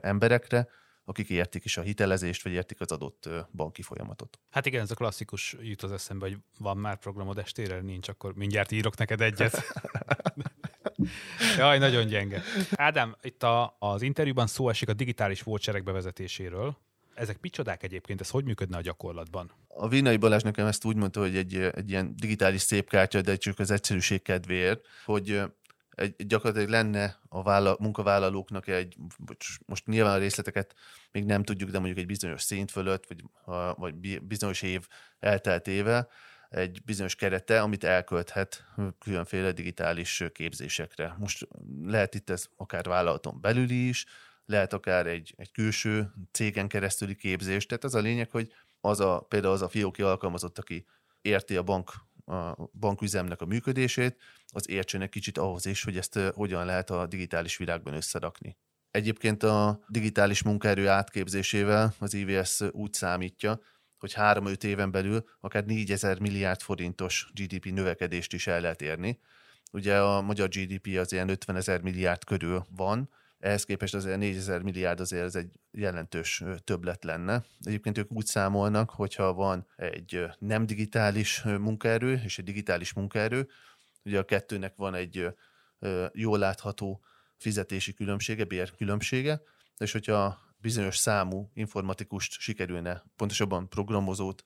emberekre, 0.01 0.69
akik 1.09 1.29
értik 1.29 1.65
is 1.65 1.77
a 1.77 1.83
hitelezést, 1.83 2.43
vagy 2.43 2.53
értik 2.53 2.81
az 2.81 2.93
adott 2.93 3.29
banki 3.51 3.83
folyamatot. 3.83 4.39
Hát 4.51 4.67
igen, 4.67 4.83
ez 4.83 4.91
a 4.91 4.95
klasszikus 4.95 5.57
jut 5.61 5.83
az 5.83 5.93
eszembe, 5.93 6.27
hogy 6.27 6.37
van 6.59 6.77
már 6.77 6.99
programod 6.99 7.39
estére, 7.39 7.81
nincs, 7.81 8.09
akkor 8.09 8.35
mindjárt 8.35 8.73
írok 8.73 8.97
neked 8.97 9.21
egyet. 9.21 9.63
Jaj, 11.59 11.79
nagyon 11.79 12.07
gyenge. 12.07 12.43
Ádám, 12.71 13.17
itt 13.23 13.43
a, 13.43 13.77
az 13.79 14.03
interjúban 14.03 14.47
szó 14.47 14.69
esik 14.69 14.89
a 14.89 14.93
digitális 14.93 15.43
voucherek 15.43 15.83
bevezetéséről. 15.83 16.77
Ezek 17.15 17.41
micsodák 17.41 17.83
egyébként, 17.83 18.21
ez 18.21 18.31
hogy 18.31 18.45
működne 18.45 18.77
a 18.77 18.81
gyakorlatban? 18.81 19.53
A 19.69 19.89
Vinai 19.89 20.17
Balázs 20.17 20.43
nekem 20.43 20.67
ezt 20.67 20.85
úgy 20.85 20.97
mondta, 20.97 21.21
hogy 21.21 21.37
egy, 21.37 21.55
egy 21.57 21.91
ilyen 21.91 22.15
digitális 22.17 22.61
szépkártya, 22.61 23.21
de 23.21 23.37
csak 23.37 23.59
az 23.59 23.71
egyszerűség 23.71 24.23
kedvéért, 24.23 24.87
hogy 25.05 25.43
egy, 25.99 26.27
gyakorlatilag 26.27 26.69
lenne 26.69 27.19
a 27.29 27.43
vállal, 27.43 27.77
munkavállalóknak 27.81 28.67
egy, 28.67 28.97
most 29.67 29.87
nyilván 29.87 30.15
a 30.15 30.19
részleteket 30.19 30.75
még 31.13 31.25
nem 31.25 31.43
tudjuk, 31.43 31.71
de 31.71 31.79
mondjuk 31.79 31.99
egy 31.99 32.07
bizonyos 32.07 32.43
szint 32.43 32.71
fölött, 32.71 33.07
vagy, 33.07 33.25
vagy 33.77 34.23
bizonyos 34.23 34.63
év 34.63 34.87
elteltével, 35.19 36.11
egy 36.49 36.83
bizonyos 36.85 37.15
kerete, 37.15 37.61
amit 37.61 37.85
elkölthet 37.85 38.65
különféle 38.99 39.53
digitális 39.53 40.25
képzésekre. 40.33 41.15
Most 41.19 41.49
lehet 41.83 42.15
itt 42.15 42.31
ez 42.31 42.49
akár 42.57 42.85
vállalaton 42.85 43.41
belüli 43.41 43.89
is, 43.89 44.07
lehet 44.45 44.73
akár 44.73 45.07
egy, 45.07 45.35
egy 45.37 45.53
külső 45.53 46.13
cégen 46.33 46.69
keresztüli 46.69 47.17
képzés. 47.17 47.67
Tehát 47.67 47.85
az 47.85 47.95
a 47.95 48.01
lényeg, 48.01 48.31
hogy 48.31 48.53
az 48.81 49.01
a, 49.01 49.21
például 49.21 49.53
az 49.53 49.63
a 49.63 49.69
fióki 49.69 50.03
alkalmazott, 50.03 50.59
aki 50.59 50.87
érti 51.21 51.57
a 51.57 51.63
bank 51.63 51.93
a 52.29 52.71
banküzemnek 52.79 53.41
a 53.41 53.47
működését, 53.47 54.17
az 54.47 54.69
értsen 54.69 55.03
egy 55.03 55.09
kicsit 55.09 55.39
ahhoz 55.39 55.67
is, 55.67 55.83
hogy 55.85 55.97
ezt 55.97 56.19
hogyan 56.19 56.65
lehet 56.65 56.91
a 56.91 57.07
digitális 57.07 57.57
világban 57.57 57.95
összerakni. 57.95 58.57
Egyébként 58.91 59.43
a 59.43 59.85
digitális 59.89 60.43
munkaerő 60.43 60.89
átképzésével 60.89 61.95
az 61.99 62.15
IVS 62.15 62.61
úgy 62.71 62.93
számítja, 62.93 63.61
hogy 63.99 64.15
3-5 64.17 64.65
éven 64.65 64.91
belül 64.91 65.25
akár 65.41 65.65
4000 65.65 66.21
milliárd 66.21 66.61
forintos 66.61 67.31
GDP 67.35 67.65
növekedést 67.65 68.33
is 68.33 68.47
el 68.47 68.61
lehet 68.61 68.83
érni. 68.83 69.21
Ugye 69.73 70.01
a 70.01 70.23
magyar 70.23 70.49
GDP 70.49 70.99
az 70.99 71.13
ilyen 71.13 71.29
50 71.29 71.57
ezer 71.57 71.81
milliárd 71.81 72.25
körül 72.25 72.67
van, 72.77 73.11
ehhez 73.39 73.65
képest 73.65 73.95
azért 73.95 74.19
4000 74.19 74.63
milliárd 74.63 75.01
azért 75.01 75.25
ez 75.25 75.35
egy 75.35 75.51
jelentős 75.71 76.43
többlet 76.65 77.05
lenne. 77.05 77.45
Egyébként 77.63 77.99
ők 77.99 78.13
úgy 78.13 78.27
számolnak, 78.27 78.91
hogyha 78.91 79.33
van 79.33 79.67
egy 79.77 80.27
nem 80.39 80.67
digitális 80.67 81.43
munkaerő 81.43 82.21
és 82.25 82.39
egy 82.39 82.45
digitális 82.45 82.93
munkaerő, 82.93 83.49
ugye 84.05 84.19
a 84.19 84.25
kettőnek 84.25 84.77
van 84.77 84.95
egy 84.95 85.27
jól 86.13 86.39
látható 86.39 87.01
fizetési 87.37 87.95
különbsége, 87.95 88.45
bér 88.45 88.75
különbsége, 88.75 89.43
és 89.77 89.93
hogyha 89.93 90.47
bizonyos 90.57 90.97
számú 90.97 91.51
informatikust 91.55 92.41
sikerülne, 92.41 93.05
pontosabban 93.17 93.69
programozót, 93.69 94.45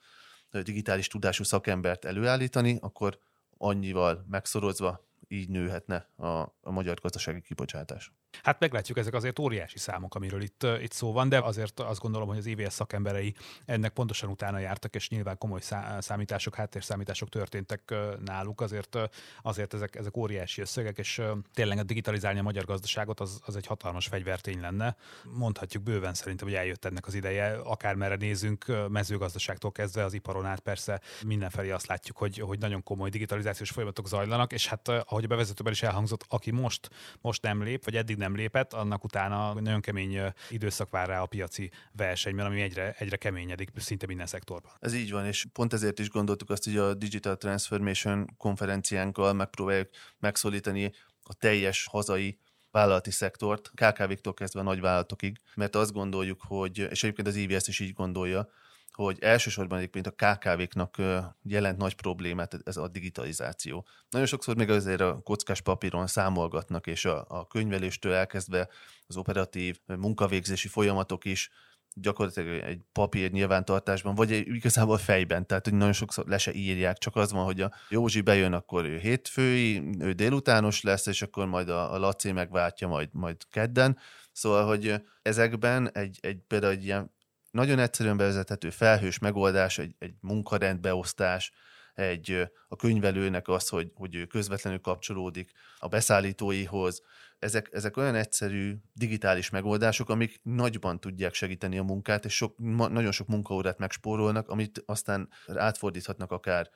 digitális 0.50 1.06
tudású 1.06 1.44
szakembert 1.44 2.04
előállítani, 2.04 2.78
akkor 2.80 3.18
annyival 3.56 4.24
megszorozva 4.28 5.06
így 5.28 5.48
nőhetne 5.48 6.08
a, 6.16 6.26
a 6.60 6.70
magyar 6.70 6.98
gazdasági 7.00 7.40
kibocsátás. 7.40 8.12
Hát 8.42 8.60
meglátjuk, 8.60 8.98
ezek 8.98 9.14
azért 9.14 9.38
óriási 9.38 9.78
számok, 9.78 10.14
amiről 10.14 10.42
itt, 10.42 10.66
itt 10.82 10.92
szó 10.92 11.12
van, 11.12 11.28
de 11.28 11.38
azért 11.38 11.80
azt 11.80 12.00
gondolom, 12.00 12.28
hogy 12.28 12.38
az 12.38 12.46
IVS 12.46 12.72
szakemberei 12.72 13.34
ennek 13.64 13.92
pontosan 13.92 14.30
utána 14.30 14.58
jártak, 14.58 14.94
és 14.94 15.08
nyilván 15.08 15.38
komoly 15.38 15.60
számítások, 15.98 16.54
háttérszámítások 16.54 17.28
történtek 17.28 17.94
náluk, 18.24 18.60
azért, 18.60 18.98
azért 19.42 19.74
ezek, 19.74 19.94
ezek 19.94 20.16
óriási 20.16 20.60
összegek, 20.60 20.98
és 20.98 21.22
tényleg 21.54 21.78
a 21.78 21.82
digitalizálni 21.82 22.38
a 22.38 22.42
magyar 22.42 22.64
gazdaságot 22.64 23.20
az, 23.20 23.40
az 23.44 23.56
egy 23.56 23.66
hatalmas 23.66 24.06
fegyvertény 24.06 24.60
lenne. 24.60 24.96
Mondhatjuk 25.24 25.82
bőven 25.82 26.14
szerintem, 26.14 26.46
hogy 26.48 26.56
eljött 26.56 26.84
ennek 26.84 27.06
az 27.06 27.14
ideje, 27.14 27.56
akármerre 27.56 28.16
nézünk, 28.16 28.88
mezőgazdaságtól 28.88 29.72
kezdve 29.72 30.04
az 30.04 30.12
iparon 30.12 30.46
át 30.46 30.60
persze 30.60 31.00
mindenfelé 31.24 31.70
azt 31.70 31.86
látjuk, 31.86 32.16
hogy, 32.16 32.38
hogy 32.38 32.58
nagyon 32.58 32.82
komoly 32.82 33.10
digitalizációs 33.10 33.70
folyamatok 33.70 34.08
zajlanak, 34.08 34.52
és 34.52 34.66
hát 34.66 34.88
ahogy 34.88 35.24
a 35.24 35.26
bevezetőben 35.26 35.72
is 35.72 35.82
elhangzott, 35.82 36.24
aki 36.28 36.50
most, 36.50 36.90
most 37.20 37.42
nem 37.42 37.62
lép, 37.62 37.84
vagy 37.84 37.96
eddig 37.96 38.16
nem 38.22 38.36
lépett, 38.36 38.72
annak 38.72 39.04
utána 39.04 39.60
nagyon 39.60 39.80
kemény 39.80 40.20
időszak 40.50 40.90
vár 40.90 41.08
rá 41.08 41.20
a 41.20 41.26
piaci 41.26 41.70
versenyben, 41.92 42.46
ami 42.46 42.60
egyre, 42.60 42.94
egyre 42.98 43.16
keményedik 43.16 43.70
szinte 43.76 44.06
minden 44.06 44.26
szektorban. 44.26 44.72
Ez 44.80 44.94
így 44.94 45.10
van, 45.10 45.26
és 45.26 45.46
pont 45.52 45.72
ezért 45.72 45.98
is 45.98 46.10
gondoltuk 46.10 46.50
azt, 46.50 46.64
hogy 46.64 46.76
a 46.76 46.94
Digital 46.94 47.36
Transformation 47.36 48.34
konferenciánkkal 48.36 49.32
megpróbáljuk 49.32 49.88
megszólítani 50.18 50.92
a 51.22 51.34
teljes 51.34 51.86
hazai 51.90 52.38
vállalati 52.70 53.10
szektort, 53.10 53.70
KKV-któl 53.74 54.34
kezdve 54.34 54.60
a 54.60 54.62
nagyvállalatokig, 54.62 55.40
mert 55.54 55.76
azt 55.76 55.92
gondoljuk, 55.92 56.40
hogy, 56.46 56.78
és 56.78 57.02
egyébként 57.02 57.28
az 57.28 57.36
IVS 57.36 57.66
is 57.66 57.80
így 57.80 57.92
gondolja, 57.92 58.48
hogy 58.92 59.18
elsősorban 59.20 59.78
egyébként 59.78 60.06
a 60.06 60.10
KKV-knak 60.10 60.96
jelent 61.42 61.78
nagy 61.78 61.94
problémát 61.94 62.56
ez 62.64 62.76
a 62.76 62.88
digitalizáció. 62.88 63.86
Nagyon 64.10 64.26
sokszor 64.26 64.56
még 64.56 64.70
azért 64.70 65.00
a 65.00 65.20
kockás 65.24 65.60
papíron 65.60 66.06
számolgatnak, 66.06 66.86
és 66.86 67.04
a, 67.04 67.24
a 67.28 67.46
könyveléstől 67.46 68.12
elkezdve 68.12 68.68
az 69.06 69.16
operatív 69.16 69.78
munkavégzési 69.86 70.68
folyamatok 70.68 71.24
is 71.24 71.50
gyakorlatilag 71.94 72.60
egy 72.60 72.80
papír 72.92 73.30
nyilvántartásban, 73.30 74.14
vagy 74.14 74.32
egy, 74.32 74.46
igazából 74.48 74.98
fejben, 74.98 75.46
tehát 75.46 75.64
hogy 75.64 75.74
nagyon 75.74 75.92
sokszor 75.92 76.26
le 76.26 76.38
se 76.38 76.52
írják, 76.52 76.98
csak 76.98 77.16
az 77.16 77.32
van, 77.32 77.44
hogy 77.44 77.60
a 77.60 77.72
Józsi 77.88 78.20
bejön, 78.20 78.52
akkor 78.52 78.84
ő 78.84 78.98
hétfői, 78.98 79.82
ő 79.98 80.12
délutános 80.12 80.82
lesz, 80.82 81.06
és 81.06 81.22
akkor 81.22 81.46
majd 81.46 81.68
a, 81.68 81.92
a 81.92 81.98
Laci 81.98 82.32
megváltja 82.32 82.88
majd, 82.88 83.08
majd 83.12 83.36
kedden. 83.50 83.98
Szóval, 84.32 84.66
hogy 84.66 84.94
ezekben 85.22 85.90
egy, 85.92 86.18
egy 86.20 86.38
például 86.46 86.72
egy 86.72 86.84
ilyen 86.84 87.12
nagyon 87.52 87.78
egyszerűen 87.78 88.16
bevezethető 88.16 88.70
felhős 88.70 89.18
megoldás, 89.18 89.78
egy, 89.78 89.94
egy 89.98 90.14
munkarendbeosztás, 90.20 91.52
egy, 91.94 92.48
a 92.68 92.76
könyvelőnek 92.76 93.48
az, 93.48 93.68
hogy, 93.68 93.90
hogy 93.94 94.14
ő 94.14 94.26
közvetlenül 94.26 94.80
kapcsolódik 94.80 95.50
a 95.78 95.88
beszállítóihoz. 95.88 97.02
Ezek, 97.38 97.68
ezek 97.72 97.96
olyan 97.96 98.14
egyszerű 98.14 98.76
digitális 98.92 99.50
megoldások, 99.50 100.08
amik 100.08 100.40
nagyban 100.42 101.00
tudják 101.00 101.34
segíteni 101.34 101.78
a 101.78 101.82
munkát, 101.82 102.24
és 102.24 102.34
sok, 102.34 102.58
nagyon 102.90 103.12
sok 103.12 103.26
munkaórát 103.26 103.78
megspórolnak, 103.78 104.48
amit 104.48 104.82
aztán 104.86 105.28
átfordíthatnak 105.46 106.30
akár 106.32 106.70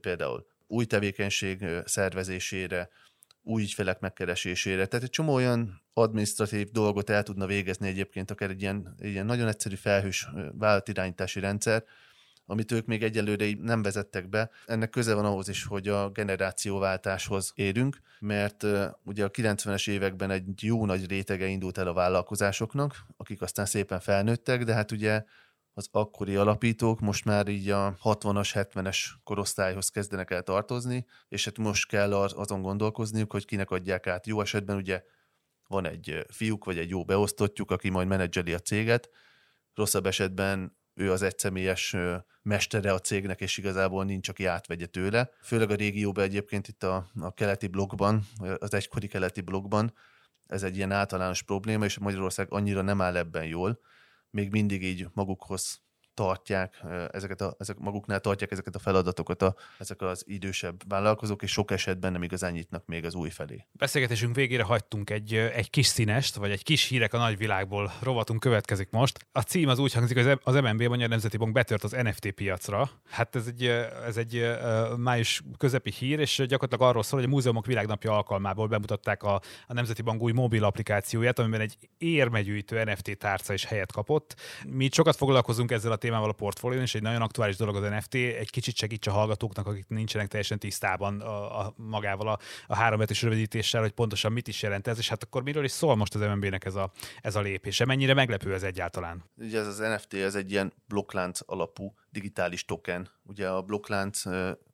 például 0.00 0.46
új 0.66 0.84
tevékenység 0.84 1.64
szervezésére, 1.84 2.88
új 3.44 3.62
ügyfelek 3.62 4.00
megkeresésére. 4.00 4.86
Tehát 4.86 5.04
egy 5.04 5.10
csomó 5.10 5.34
olyan 5.34 5.82
administratív 5.92 6.70
dolgot 6.70 7.10
el 7.10 7.22
tudna 7.22 7.46
végezni 7.46 7.88
egyébként 7.88 8.30
akár 8.30 8.50
egy 8.50 8.60
ilyen, 8.60 8.94
egy 8.98 9.10
ilyen 9.10 9.26
nagyon 9.26 9.48
egyszerű 9.48 9.74
felhős 9.74 10.28
vállalatirányítási 10.52 11.40
rendszer, 11.40 11.84
amit 12.46 12.72
ők 12.72 12.86
még 12.86 13.02
egyelőre 13.02 13.46
nem 13.60 13.82
vezettek 13.82 14.28
be. 14.28 14.50
Ennek 14.66 14.90
köze 14.90 15.14
van 15.14 15.24
ahhoz 15.24 15.48
is, 15.48 15.64
hogy 15.64 15.88
a 15.88 16.10
generációváltáshoz 16.10 17.52
érünk, 17.54 18.00
mert 18.20 18.66
ugye 19.04 19.24
a 19.24 19.30
90-es 19.30 19.88
években 19.88 20.30
egy 20.30 20.62
jó 20.62 20.86
nagy 20.86 21.08
rétege 21.08 21.46
indult 21.46 21.78
el 21.78 21.88
a 21.88 21.92
vállalkozásoknak, 21.92 23.06
akik 23.16 23.42
aztán 23.42 23.66
szépen 23.66 24.00
felnőttek, 24.00 24.64
de 24.64 24.74
hát 24.74 24.92
ugye 24.92 25.24
az 25.74 25.88
akkori 25.90 26.36
alapítók 26.36 27.00
most 27.00 27.24
már 27.24 27.48
így 27.48 27.70
a 27.70 27.96
60-as, 28.02 28.50
70-es 28.54 28.98
korosztályhoz 29.24 29.88
kezdenek 29.88 30.30
el 30.30 30.42
tartozni, 30.42 31.06
és 31.28 31.44
hát 31.44 31.58
most 31.58 31.88
kell 31.88 32.14
azon 32.14 32.62
gondolkozniuk, 32.62 33.32
hogy 33.32 33.44
kinek 33.44 33.70
adják 33.70 34.06
át. 34.06 34.26
Jó 34.26 34.40
esetben 34.40 34.76
ugye 34.76 35.02
van 35.66 35.86
egy 35.86 36.26
fiúk, 36.28 36.64
vagy 36.64 36.78
egy 36.78 36.90
jó 36.90 37.04
beosztottjuk, 37.04 37.70
aki 37.70 37.88
majd 37.88 38.08
menedzseli 38.08 38.52
a 38.52 38.58
céget, 38.58 39.10
rosszabb 39.74 40.06
esetben 40.06 40.76
ő 40.94 41.12
az 41.12 41.22
egyszemélyes 41.22 41.96
mestere 42.42 42.92
a 42.92 42.98
cégnek, 42.98 43.40
és 43.40 43.56
igazából 43.56 44.04
nincs, 44.04 44.28
aki 44.28 44.44
átvegye 44.46 44.86
tőle. 44.86 45.30
Főleg 45.42 45.70
a 45.70 45.74
régióban 45.74 46.24
egyébként 46.24 46.68
itt 46.68 46.82
a, 46.82 47.10
a 47.20 47.34
keleti 47.34 47.66
blokkban, 47.66 48.26
az 48.58 48.74
egykori 48.74 49.06
keleti 49.06 49.40
blokkban, 49.40 49.92
ez 50.46 50.62
egy 50.62 50.76
ilyen 50.76 50.92
általános 50.92 51.42
probléma, 51.42 51.84
és 51.84 51.98
Magyarország 51.98 52.46
annyira 52.50 52.82
nem 52.82 53.00
áll 53.00 53.16
ebben 53.16 53.44
jól, 53.44 53.80
még 54.34 54.50
mindig 54.50 54.82
így 54.82 55.06
magukhoz 55.12 55.83
tartják, 56.14 56.84
ezeket 57.10 57.40
a, 57.40 57.54
ezek 57.58 57.78
maguknál 57.78 58.20
tartják 58.20 58.50
ezeket 58.50 58.74
a 58.74 58.78
feladatokat 58.78 59.42
a, 59.42 59.54
ezek 59.78 60.02
az 60.02 60.24
idősebb 60.26 60.88
vállalkozók, 60.88 61.42
és 61.42 61.50
sok 61.50 61.70
esetben 61.70 62.12
nem 62.12 62.22
igazán 62.22 62.52
nyitnak 62.52 62.86
még 62.86 63.04
az 63.04 63.14
új 63.14 63.30
felé. 63.30 63.66
Beszélgetésünk 63.72 64.34
végére 64.34 64.62
hagytunk 64.62 65.10
egy, 65.10 65.34
egy 65.34 65.70
kis 65.70 65.86
színest, 65.86 66.34
vagy 66.34 66.50
egy 66.50 66.62
kis 66.62 66.84
hírek 66.88 67.14
a 67.14 67.18
nagyvilágból 67.18 67.92
rovatunk 68.02 68.40
következik 68.40 68.90
most. 68.90 69.26
A 69.32 69.40
cím 69.40 69.68
az 69.68 69.78
úgy 69.78 69.92
hangzik, 69.92 70.22
hogy 70.22 70.38
az 70.42 70.54
MNB 70.54 70.82
Magyar 70.82 71.08
Nemzeti 71.08 71.36
Bank 71.36 71.52
betört 71.52 71.84
az 71.84 71.96
NFT 72.02 72.30
piacra. 72.30 72.90
Hát 73.10 73.36
ez 73.36 73.46
egy, 73.46 73.64
ez 74.06 74.16
egy 74.16 74.50
május 74.96 75.42
közepi 75.58 75.90
hír, 75.90 76.18
és 76.18 76.36
gyakorlatilag 76.36 76.90
arról 76.90 77.02
szól, 77.02 77.20
hogy 77.20 77.28
a 77.28 77.32
Múzeumok 77.32 77.66
Világnapja 77.66 78.12
alkalmából 78.12 78.66
bemutatták 78.66 79.22
a, 79.22 79.34
a 79.66 79.72
Nemzeti 79.72 80.02
Bank 80.02 80.22
új 80.22 80.32
mobil 80.32 80.64
applikációját, 80.64 81.38
amiben 81.38 81.60
egy 81.60 81.76
érmegyűjtő 81.98 82.84
NFT 82.84 83.18
tárca 83.18 83.52
is 83.52 83.64
helyet 83.64 83.92
kapott. 83.92 84.34
Mi 84.66 84.88
sokat 84.92 85.16
foglalkozunk 85.16 85.70
ezzel 85.70 85.92
a 85.92 85.96
témával 86.04 86.28
a 86.28 86.32
portfólión, 86.32 86.82
és 86.82 86.94
egy 86.94 87.02
nagyon 87.02 87.22
aktuális 87.22 87.56
dolog 87.56 87.76
az 87.76 87.90
NFT, 87.90 88.14
egy 88.14 88.50
kicsit 88.50 88.76
segíts 88.76 89.06
a 89.06 89.10
hallgatóknak, 89.10 89.66
akik 89.66 89.84
nincsenek 89.88 90.28
teljesen 90.28 90.58
tisztában 90.58 91.20
a, 91.20 91.60
a 91.60 91.74
magával 91.76 92.28
a, 92.28 92.38
a 92.66 92.74
három 92.74 92.98
betűs 92.98 93.22
rövidítéssel, 93.22 93.80
hogy 93.80 93.92
pontosan 93.92 94.32
mit 94.32 94.48
is 94.48 94.62
jelent 94.62 94.86
ez, 94.86 94.98
és 94.98 95.08
hát 95.08 95.22
akkor 95.22 95.42
miről 95.42 95.64
is 95.64 95.70
szól 95.70 95.96
most 95.96 96.14
az 96.14 96.20
MNB-nek 96.20 96.64
ez 96.64 96.74
a, 96.74 96.90
ez 97.20 97.36
a 97.36 97.40
lépése? 97.40 97.84
Mennyire 97.84 98.14
meglepő 98.14 98.54
ez 98.54 98.62
egyáltalán? 98.62 99.24
Ugye 99.36 99.58
ez 99.58 99.66
az 99.66 99.78
NFT, 99.78 100.14
ez 100.14 100.34
egy 100.34 100.50
ilyen 100.50 100.72
blokklánc 100.88 101.40
alapú 101.46 101.94
digitális 102.10 102.64
token. 102.64 103.08
Ugye 103.22 103.48
a 103.48 103.62
blokklánc 103.62 104.22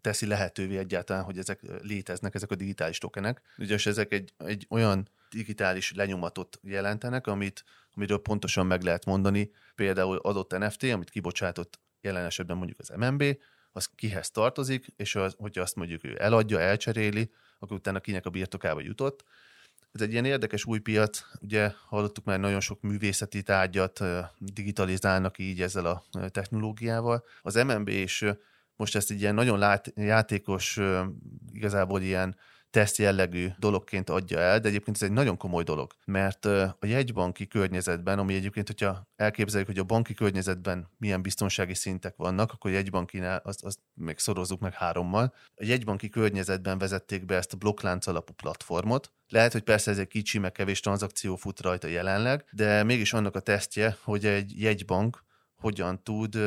teszi 0.01 0.27
lehetővé 0.27 0.77
egyáltalán, 0.79 1.23
hogy 1.23 1.38
ezek 1.38 1.61
léteznek, 1.83 2.35
ezek 2.35 2.51
a 2.51 2.55
digitális 2.55 2.99
tokenek. 2.99 3.43
Ugye 3.59 3.77
ezek 3.85 4.12
egy, 4.12 4.33
egy 4.38 4.66
olyan 4.71 5.09
digitális 5.31 5.93
lenyomatot 5.95 6.61
jelentenek, 6.62 7.27
amit, 7.27 7.64
amiről 7.95 8.19
pontosan 8.19 8.66
meg 8.66 8.83
lehet 8.83 9.05
mondani, 9.05 9.51
például 9.75 10.16
adott 10.16 10.59
NFT, 10.59 10.83
amit 10.83 11.11
kibocsátott 11.11 11.81
jelen 12.01 12.25
esetben 12.25 12.57
mondjuk 12.57 12.79
az 12.79 12.93
MNB, 12.97 13.25
az 13.73 13.88
kihez 13.95 14.31
tartozik, 14.31 14.87
és 14.97 15.14
az, 15.14 15.35
hogyha 15.38 15.62
azt 15.62 15.77
mondjuk 15.77 16.05
ő 16.05 16.16
eladja, 16.19 16.61
elcseréli, 16.61 17.31
akkor 17.59 17.77
utána 17.77 18.01
kinek 18.01 18.27
a 18.27 18.31
birtokába 18.31 18.81
jutott. 18.81 19.25
Ez 19.93 20.01
egy 20.01 20.12
ilyen 20.12 20.25
érdekes 20.25 20.64
új 20.64 20.79
piac, 20.79 21.23
ugye 21.40 21.73
hallottuk 21.87 22.25
már 22.25 22.40
nagyon 22.40 22.61
sok 22.61 22.81
művészeti 22.81 23.43
tárgyat 23.43 24.01
digitalizálnak 24.38 25.38
így 25.38 25.62
ezzel 25.62 25.87
a 25.87 26.05
technológiával. 26.31 27.25
Az 27.43 27.55
MNB 27.55 27.88
is 27.88 28.25
most 28.77 28.97
ezt 28.97 29.11
egy 29.11 29.21
ilyen 29.21 29.35
nagyon 29.35 29.59
lát, 29.59 29.93
játékos, 29.95 30.79
igazából 31.53 32.01
ilyen 32.01 32.37
teszt 32.70 32.96
jellegű 32.96 33.48
dologként 33.59 34.11
adja 34.11 34.38
el, 34.38 34.61
de 34.61 34.68
egyébként 34.68 34.96
ez 34.96 35.02
egy 35.02 35.12
nagyon 35.12 35.37
komoly 35.37 35.62
dolog, 35.62 35.92
mert 36.04 36.44
a 36.44 36.76
jegybanki 36.80 37.46
környezetben, 37.46 38.18
ami 38.18 38.35
egyébként, 38.35 38.66
hogyha 38.66 39.09
elképzeljük, 39.16 39.68
hogy 39.68 39.78
a 39.78 39.85
banki 39.85 40.14
környezetben 40.14 40.88
milyen 40.98 41.22
biztonsági 41.22 41.74
szintek 41.74 42.16
vannak, 42.16 42.52
akkor 42.52 42.70
a 42.70 42.74
jegybankinál 42.74 43.40
azt, 43.44 43.64
azt 43.64 43.78
még 43.94 44.18
szorozzuk 44.18 44.61
meg 44.61 44.72
hárommal. 44.72 45.35
A 45.54 45.64
jegybanki 45.64 46.09
környezetben 46.09 46.78
vezették 46.78 47.24
be 47.24 47.37
ezt 47.37 47.52
a 47.52 47.56
blokklánc 47.56 48.06
alapú 48.06 48.33
platformot, 48.33 49.12
lehet, 49.28 49.52
hogy 49.52 49.62
persze 49.62 49.90
ez 49.90 49.98
egy 49.98 50.09
kicsi, 50.09 50.38
meg 50.38 50.52
kevés 50.52 50.80
tranzakció 50.80 51.37
fut 51.37 51.61
rajta 51.61 51.87
jelenleg, 51.87 52.44
de 52.52 52.83
mégis 52.83 53.12
annak 53.12 53.35
a 53.35 53.40
tesztje, 53.40 53.96
hogy 54.02 54.26
egy 54.26 54.61
jegybank 54.61 55.24
hogyan 55.61 56.03
tud 56.03 56.38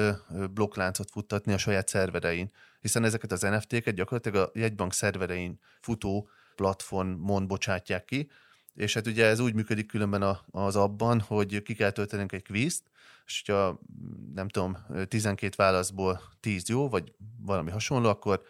blokkláncot 0.54 1.12
futtatni 1.12 1.54
a 1.54 1.58
saját 1.58 1.88
szerverein. 1.88 2.52
Hiszen 2.82 3.04
ezeket 3.04 3.32
az 3.32 3.42
NFT-ket 3.42 3.96
gyakorlatilag 3.96 4.48
a 4.48 4.60
jegybank 4.60 4.94
szerverein 4.94 5.60
futó 5.82 6.30
platformon 6.56 7.48
bocsátják 7.48 8.06
ki, 8.06 8.30
És 8.74 8.94
hát 8.94 9.08
ugye 9.08 9.26
ez 9.26 9.40
úgy 9.40 9.54
működik 9.54 9.88
különben 9.88 10.38
az 10.52 10.76
abban, 10.76 11.20
hogy 11.20 11.62
ki 11.62 11.74
kell 11.74 11.92
töltenünk 11.92 12.32
egy 12.32 12.44
kvízt, 12.44 12.84
és 13.26 13.44
hogyha 13.46 13.80
nem 14.34 14.48
tudom, 14.48 14.78
12 15.08 15.54
válaszból 15.58 16.22
10 16.40 16.70
jó, 16.70 16.90
vagy 16.90 17.14
valami 17.42 17.72
hasonló, 17.72 18.10
akkor 18.10 18.44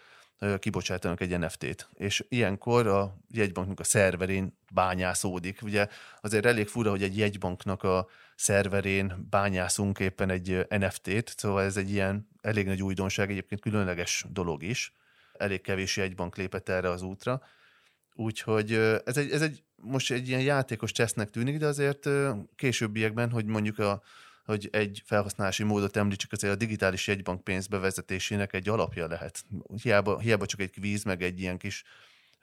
kibocsátanak 0.60 1.22
egy 1.22 1.40
NFT-t. 1.40 1.90
És 1.94 2.26
ilyenkor 2.30 2.88
a 2.88 3.18
jegybanknak 3.30 3.80
a 3.80 3.84
szerverén 3.84 4.58
bányászódik. 4.74 5.60
Ugye 5.62 5.88
azért 6.22 6.46
elég 6.46 6.68
fura, 6.68 6.90
hogy 6.90 7.04
egy 7.04 7.18
jegybanknak 7.18 7.84
a 7.84 8.08
szerverén 8.36 9.28
bányászunk 9.30 10.00
éppen 10.00 10.30
egy 10.30 10.66
NFT-t, 10.70 11.34
szóval 11.38 11.64
ez 11.64 11.78
egy 11.78 11.92
ilyen 11.92 12.28
elég 12.42 12.66
nagy 12.66 12.84
újdonság, 12.84 13.30
egyébként 13.30 13.62
különleges 13.62 14.26
dolog 14.30 14.64
is. 14.64 14.94
Elég 15.34 15.62
kevés 15.62 15.98
jegybank 15.98 16.36
lépett 16.36 16.70
erre 16.70 16.90
az 16.90 17.02
útra. 17.02 17.42
Úgyhogy 18.16 18.74
ez 19.06 19.18
egy, 19.18 19.32
ez 19.32 19.42
egy 19.42 19.64
most 19.76 20.12
egy 20.12 20.28
ilyen 20.28 20.42
játékos 20.42 20.92
csesznek 20.92 21.30
tűnik, 21.30 21.58
de 21.58 21.66
azért 21.66 22.10
későbbiekben, 22.56 23.30
hogy 23.30 23.46
mondjuk 23.46 23.80
a 23.80 24.02
hogy 24.46 24.70
egy 24.72 25.02
felhasználási 25.06 25.64
módot 25.64 25.98
említsük, 25.98 26.32
azért 26.32 26.54
a 26.54 26.58
digitális 26.58 27.08
jegybank 27.08 27.44
pénz 27.44 27.68
bevezetésének 27.68 28.54
egy 28.54 28.70
alapja 28.70 29.08
lehet. 29.08 29.44
Hiába, 29.82 30.20
hiába 30.20 30.46
csak 30.46 30.60
egy 30.60 30.72
kvíz, 30.72 31.04
meg 31.04 31.22
egy 31.22 31.40
ilyen 31.40 31.58
kis 31.58 31.84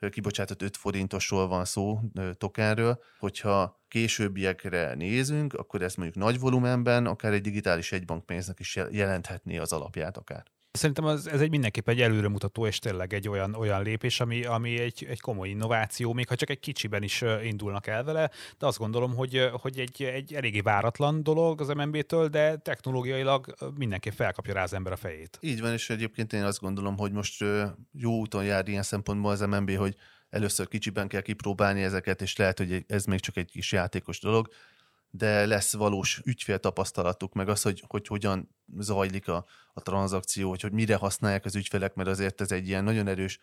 kibocsátott 0.09 0.61
5 0.61 0.77
forintosról 0.77 1.47
van 1.47 1.65
szó, 1.65 1.99
tokenről, 2.37 3.03
hogyha 3.19 3.81
későbbiekre 3.87 4.93
nézünk, 4.93 5.53
akkor 5.53 5.81
ez 5.81 5.95
mondjuk 5.95 6.23
nagy 6.23 6.39
volumenben, 6.39 7.05
akár 7.05 7.33
egy 7.33 7.41
digitális 7.41 7.91
egybankpénznek 7.91 8.59
is 8.59 8.75
jelenthetné 8.91 9.57
az 9.57 9.73
alapját 9.73 10.17
akár. 10.17 10.45
Szerintem 10.71 11.05
az, 11.05 11.27
ez 11.27 11.41
egy 11.41 11.49
mindenképp 11.49 11.89
egy 11.89 12.01
előremutató 12.01 12.67
és 12.67 12.79
tényleg 12.79 13.13
egy 13.13 13.27
olyan, 13.29 13.55
olyan 13.55 13.83
lépés, 13.83 14.19
ami, 14.19 14.43
ami 14.43 14.79
egy, 14.79 15.05
egy 15.09 15.19
komoly 15.19 15.49
innováció, 15.49 16.13
még 16.13 16.27
ha 16.27 16.35
csak 16.35 16.49
egy 16.49 16.59
kicsiben 16.59 17.03
is 17.03 17.23
indulnak 17.43 17.87
el 17.87 18.03
vele, 18.03 18.29
de 18.57 18.65
azt 18.65 18.77
gondolom, 18.77 19.15
hogy, 19.15 19.49
hogy 19.51 19.79
egy, 19.79 20.03
egy 20.03 20.33
eléggé 20.33 20.59
váratlan 20.59 21.23
dolog 21.23 21.61
az 21.61 21.67
MNB-től, 21.67 22.27
de 22.27 22.57
technológiailag 22.57 23.53
mindenképp 23.77 24.13
felkapja 24.13 24.53
rá 24.53 24.63
az 24.63 24.73
ember 24.73 24.93
a 24.93 24.95
fejét. 24.95 25.37
Így 25.41 25.61
van, 25.61 25.71
és 25.71 25.89
egyébként 25.89 26.33
én 26.33 26.43
azt 26.43 26.59
gondolom, 26.59 26.97
hogy 26.97 27.11
most 27.11 27.43
jó 27.91 28.19
úton 28.19 28.43
jár 28.43 28.67
ilyen 28.67 28.83
szempontból 28.83 29.31
az 29.31 29.41
MNB, 29.41 29.75
hogy 29.75 29.95
először 30.29 30.67
kicsiben 30.67 31.07
kell 31.07 31.21
kipróbálni 31.21 31.81
ezeket, 31.83 32.21
és 32.21 32.35
lehet, 32.35 32.57
hogy 32.57 32.83
ez 32.87 33.05
még 33.05 33.19
csak 33.19 33.37
egy 33.37 33.51
kis 33.51 33.71
játékos 33.71 34.19
dolog, 34.19 34.47
de 35.11 35.45
lesz 35.45 35.73
valós 35.73 36.21
ügyféltapasztalatuk, 36.25 37.33
meg 37.33 37.49
az, 37.49 37.61
hogy, 37.61 37.83
hogy 37.87 38.07
hogyan 38.07 38.55
zajlik 38.77 39.27
a, 39.27 39.45
a 39.73 39.81
tranzakció, 39.81 40.49
hogy, 40.49 40.61
hogy 40.61 40.71
mire 40.71 40.95
használják 40.95 41.45
az 41.45 41.55
ügyfelek, 41.55 41.93
mert 41.93 42.09
azért 42.09 42.41
ez 42.41 42.51
egy 42.51 42.67
ilyen 42.67 42.83
nagyon 42.83 43.07
erős, 43.07 43.39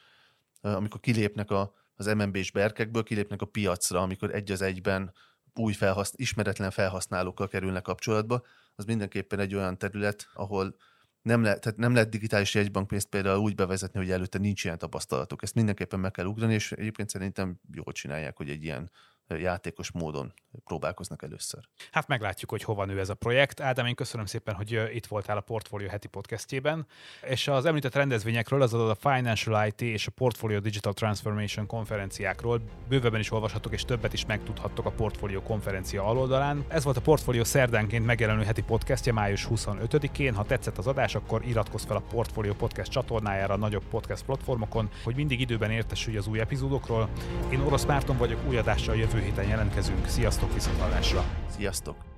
amikor 0.60 1.00
kilépnek 1.00 1.50
a, 1.50 1.74
az 1.94 2.06
MNB-s 2.06 2.50
berkekből, 2.50 3.02
kilépnek 3.02 3.42
a 3.42 3.46
piacra, 3.46 4.00
amikor 4.00 4.34
egy 4.34 4.50
az 4.50 4.62
egyben 4.62 5.12
új 5.54 5.72
felhasz, 5.72 6.12
ismeretlen 6.16 6.70
felhasználókkal 6.70 7.48
kerülnek 7.48 7.82
kapcsolatba, 7.82 8.42
az 8.74 8.84
mindenképpen 8.84 9.38
egy 9.38 9.54
olyan 9.54 9.78
terület, 9.78 10.28
ahol 10.34 10.76
nem, 11.22 11.42
le, 11.42 11.58
tehát 11.58 11.78
nem 11.78 11.92
lehet 11.92 12.08
digitális 12.08 12.54
jegybankpénzt 12.54 13.08
például 13.08 13.38
úgy 13.38 13.54
bevezetni, 13.54 13.98
hogy 13.98 14.10
előtte 14.10 14.38
nincs 14.38 14.64
ilyen 14.64 14.78
tapasztalatuk. 14.78 15.42
Ezt 15.42 15.54
mindenképpen 15.54 16.00
meg 16.00 16.10
kell 16.10 16.24
ugrani, 16.24 16.54
és 16.54 16.72
egyébként 16.72 17.08
szerintem 17.08 17.60
jól 17.72 17.92
csinálják, 17.92 18.36
hogy 18.36 18.48
egy 18.50 18.64
ilyen 18.64 18.90
játékos 19.36 19.90
módon 19.92 20.32
próbálkoznak 20.64 21.22
először. 21.22 21.60
Hát 21.90 22.08
meglátjuk, 22.08 22.50
hogy 22.50 22.62
hova 22.62 22.84
nő 22.84 22.98
ez 22.98 23.08
a 23.08 23.14
projekt. 23.14 23.60
Ádám, 23.60 23.86
én 23.86 23.94
köszönöm 23.94 24.26
szépen, 24.26 24.54
hogy 24.54 24.80
itt 24.92 25.06
voltál 25.06 25.36
a 25.36 25.40
Portfolio 25.40 25.88
heti 25.88 26.08
podcastjében, 26.08 26.86
és 27.22 27.48
az 27.48 27.64
említett 27.64 27.94
rendezvényekről, 27.94 28.62
azaz 28.62 28.88
a 28.90 28.94
Financial 28.94 29.66
IT 29.66 29.80
és 29.80 30.06
a 30.06 30.10
Portfolio 30.10 30.60
Digital 30.60 30.92
Transformation 30.92 31.66
konferenciákról 31.66 32.60
bővebben 32.88 33.20
is 33.20 33.30
olvashatok, 33.30 33.72
és 33.72 33.84
többet 33.84 34.12
is 34.12 34.26
megtudhattok 34.26 34.86
a 34.86 34.90
Portfolio 34.90 35.42
konferencia 35.42 36.04
aloldalán. 36.04 36.64
Ez 36.68 36.84
volt 36.84 36.96
a 36.96 37.00
Portfolio 37.00 37.44
szerdánként 37.44 38.06
megjelenő 38.06 38.44
heti 38.44 38.62
podcastja 38.62 39.12
május 39.12 39.46
25-én. 39.50 40.34
Ha 40.34 40.44
tetszett 40.44 40.78
az 40.78 40.86
adás, 40.86 41.14
akkor 41.14 41.44
iratkozz 41.46 41.84
fel 41.84 41.96
a 41.96 42.02
Portfolio 42.10 42.54
podcast 42.54 42.90
csatornájára 42.90 43.54
a 43.54 43.56
nagyobb 43.56 43.84
podcast 43.90 44.24
platformokon, 44.24 44.90
hogy 45.04 45.14
mindig 45.14 45.40
időben 45.40 45.70
értesülj 45.70 46.16
az 46.16 46.26
új 46.26 46.40
epizódokról. 46.40 47.08
Én 47.50 47.60
Orosz 47.60 47.84
Márton 47.84 48.16
vagyok, 48.16 48.40
új 48.48 48.56
adással 48.56 48.96
jövő 48.96 49.17
héten 49.20 49.48
jelentkezünk. 49.48 50.06
Sziasztok, 50.06 50.54
viszontlátásra! 50.54 51.24
Sziasztok! 51.56 52.17